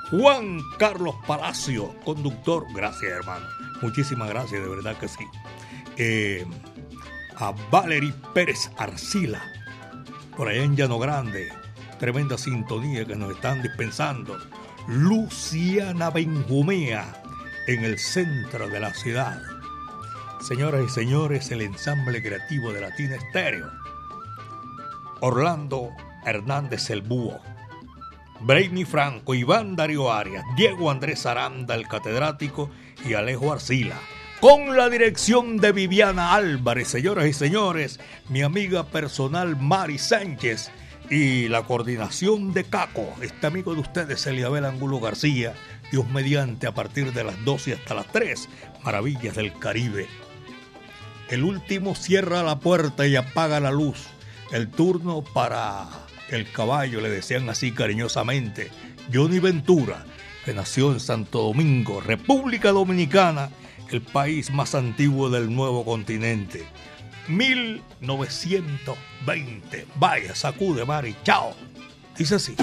Juan 0.09 0.61
Carlos 0.77 1.15
Palacio, 1.25 1.93
conductor, 2.05 2.65
gracias 2.73 3.11
hermano, 3.11 3.45
muchísimas 3.81 4.29
gracias, 4.29 4.61
de 4.61 4.69
verdad 4.69 4.97
que 4.97 5.07
sí. 5.09 5.25
Eh, 5.97 6.45
a 7.35 7.53
Valery 7.69 8.13
Pérez 8.33 8.71
Arcila, 8.77 9.41
por 10.37 10.47
allá 10.47 10.63
en 10.63 10.77
Llano 10.77 10.97
Grande, 10.97 11.49
tremenda 11.99 12.37
sintonía 12.37 13.05
que 13.05 13.15
nos 13.15 13.31
están 13.31 13.61
dispensando. 13.61 14.37
Luciana 14.87 16.09
Benjumea, 16.09 17.21
en 17.67 17.83
el 17.83 17.99
centro 17.99 18.69
de 18.69 18.79
la 18.79 18.93
ciudad. 18.93 19.41
Señoras 20.39 20.85
y 20.85 20.89
señores, 20.89 21.51
el 21.51 21.61
ensamble 21.61 22.21
creativo 22.21 22.71
de 22.71 22.81
Latina 22.81 23.15
Estéreo. 23.15 23.69
Orlando 25.21 25.91
Hernández 26.25 26.89
el 26.89 27.01
Búho, 27.01 27.39
Brainy 28.41 28.85
Franco, 28.85 29.33
Iván 29.33 29.75
Darío 29.75 30.11
Arias, 30.11 30.43
Diego 30.55 30.91
Andrés 30.91 31.25
Aranda, 31.25 31.75
el 31.75 31.87
catedrático, 31.87 32.69
y 33.05 33.13
Alejo 33.13 33.51
Arcila. 33.51 33.95
Con 34.39 34.77
la 34.77 34.89
dirección 34.89 35.57
de 35.57 35.71
Viviana 35.71 36.33
Álvarez, 36.33 36.89
señoras 36.89 37.25
y 37.25 37.33
señores, 37.33 37.99
mi 38.29 38.43
amiga 38.43 38.85
personal 38.85 39.55
Mari 39.59 39.97
Sánchez 39.97 40.69
y 41.09 41.47
la 41.47 41.63
coordinación 41.63 42.53
de 42.53 42.63
Caco, 42.63 43.07
este 43.21 43.47
amigo 43.47 43.73
de 43.73 43.81
ustedes, 43.81 44.27
Eliabel 44.27 44.65
Angulo 44.65 44.99
García, 44.99 45.53
Dios 45.91 46.07
mediante, 46.09 46.67
a 46.67 46.73
partir 46.73 47.13
de 47.13 47.23
las 47.23 47.43
12 47.45 47.73
hasta 47.73 47.95
las 47.95 48.07
3, 48.11 48.47
Maravillas 48.83 49.35
del 49.35 49.57
Caribe. 49.57 50.07
El 51.29 51.43
último 51.43 51.95
cierra 51.95 52.43
la 52.43 52.59
puerta 52.59 53.07
y 53.07 53.15
apaga 53.15 53.59
la 53.59 53.71
luz. 53.71 54.07
El 54.51 54.69
turno 54.69 55.23
para 55.23 55.87
el 56.29 56.51
caballo, 56.51 57.01
le 57.01 57.09
decían 57.09 57.49
así 57.49 57.71
cariñosamente, 57.71 58.69
Johnny 59.13 59.39
Ventura, 59.39 60.05
que 60.45 60.53
nació 60.53 60.91
en 60.91 60.99
Santo 60.99 61.41
Domingo, 61.41 62.01
República 62.01 62.71
Dominicana, 62.71 63.49
el 63.91 64.01
país 64.01 64.51
más 64.51 64.75
antiguo 64.75 65.29
del 65.29 65.53
nuevo 65.53 65.85
continente. 65.85 66.65
1920. 67.27 69.87
Vaya, 69.95 70.35
sacude, 70.35 70.85
Mari. 70.85 71.15
Chao. 71.23 71.55
Dice 72.17 72.35
así. 72.35 72.55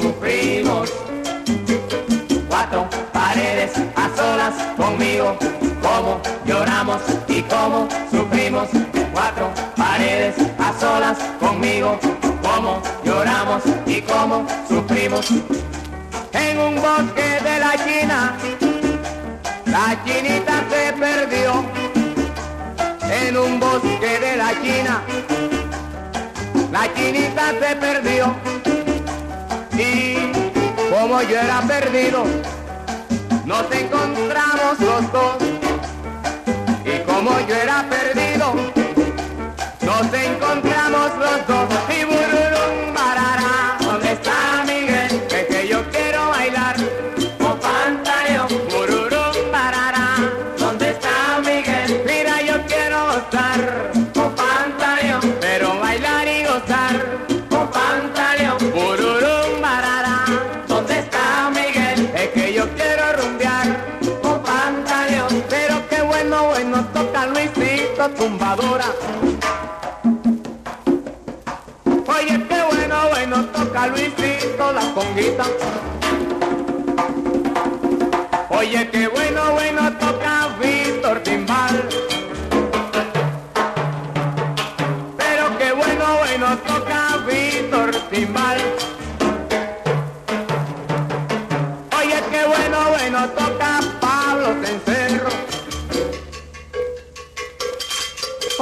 Sufrimos 0.00 0.90
cuatro 2.48 2.88
paredes 3.12 3.72
a 3.96 4.10
solas 4.16 4.54
conmigo, 4.76 5.36
como 5.82 6.20
lloramos 6.44 7.02
y 7.28 7.42
como 7.42 7.88
sufrimos. 8.10 8.68
Cuatro 9.12 9.50
paredes 9.76 10.34
a 10.58 10.78
solas 10.78 11.18
conmigo, 11.38 11.98
como 12.42 12.82
lloramos 13.04 13.62
y 13.86 14.00
como 14.02 14.46
sufrimos. 14.68 15.26
En 16.32 16.58
un 16.58 16.76
bosque 16.76 17.40
de 17.42 17.58
la 17.58 17.72
China, 17.84 18.36
la 19.66 20.04
chinita 20.04 20.64
se 20.70 20.92
perdió. 20.92 21.64
En 23.02 23.36
un 23.36 23.60
bosque 23.60 24.18
de 24.20 24.36
la 24.36 24.50
China, 24.62 25.02
la 26.72 26.94
chinita 26.94 27.50
se 27.60 27.76
perdió. 27.76 28.69
Y 29.80 30.14
como 30.90 31.22
yo 31.22 31.40
era 31.40 31.62
perdido, 31.62 32.24
nos 33.46 33.72
encontramos 33.72 34.78
los 34.78 35.12
dos. 35.12 35.36
Y 36.84 36.98
como 37.10 37.30
yo 37.48 37.54
era 37.54 37.86
perdido, 37.88 38.54
nos 39.80 40.12
encontramos 40.12 41.10
los 41.18 41.46
dos. 41.46 41.89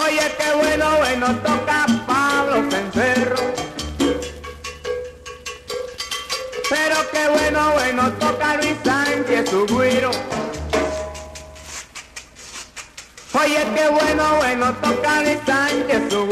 Oye, 0.01 0.33
qué 0.39 0.55
bueno, 0.55 0.97
bueno 0.99 1.27
toca 1.41 1.87
Pablo 2.07 2.71
Cencerro. 2.71 3.37
Pero 6.71 6.97
qué 7.11 7.29
bueno, 7.29 7.73
bueno 7.73 8.13
toca 8.13 8.57
Luis 8.59 8.77
Sánchez, 8.85 9.51
su. 9.51 9.65
Oye, 13.33 13.67
qué 13.75 13.89
bueno, 13.89 14.37
bueno 14.37 14.73
toca 14.75 15.23
Luis 15.23 15.39
Sánchez, 15.45 16.03
su. 16.13 16.29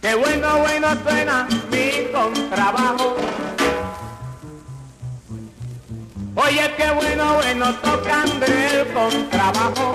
Qué 0.00 0.14
bueno, 0.14 0.58
bueno 0.60 0.88
suena 1.04 1.46
mi 1.70 2.10
contrabajo. 2.10 3.16
Oye, 6.50 6.68
qué 6.76 6.90
bueno, 6.90 7.40
bueno 7.54 7.72
toca 7.76 8.22
André 8.22 8.80
el 8.80 8.92
contrabajo. 8.92 9.94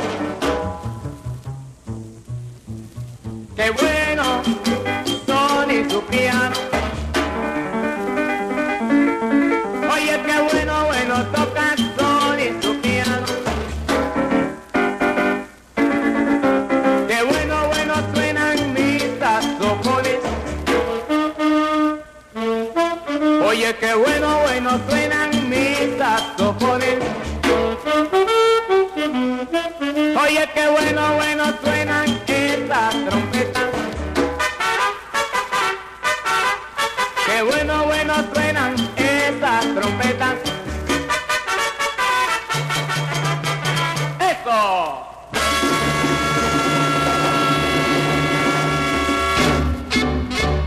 Qué 3.58 3.72
bueno, 3.72 4.42
Sony 5.26 5.90
su 5.90 6.02
piano. 6.04 6.75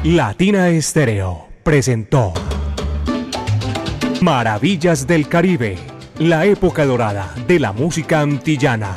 Latina 0.05 0.71
Estéreo 0.71 1.49
presentó 1.63 2.33
Maravillas 4.23 5.07
del 5.07 5.29
Caribe, 5.29 5.77
la 6.19 6.47
época 6.47 6.87
dorada 6.87 7.35
de 7.47 7.61
la 7.61 7.73
música 7.73 8.21
antillana, 8.21 8.97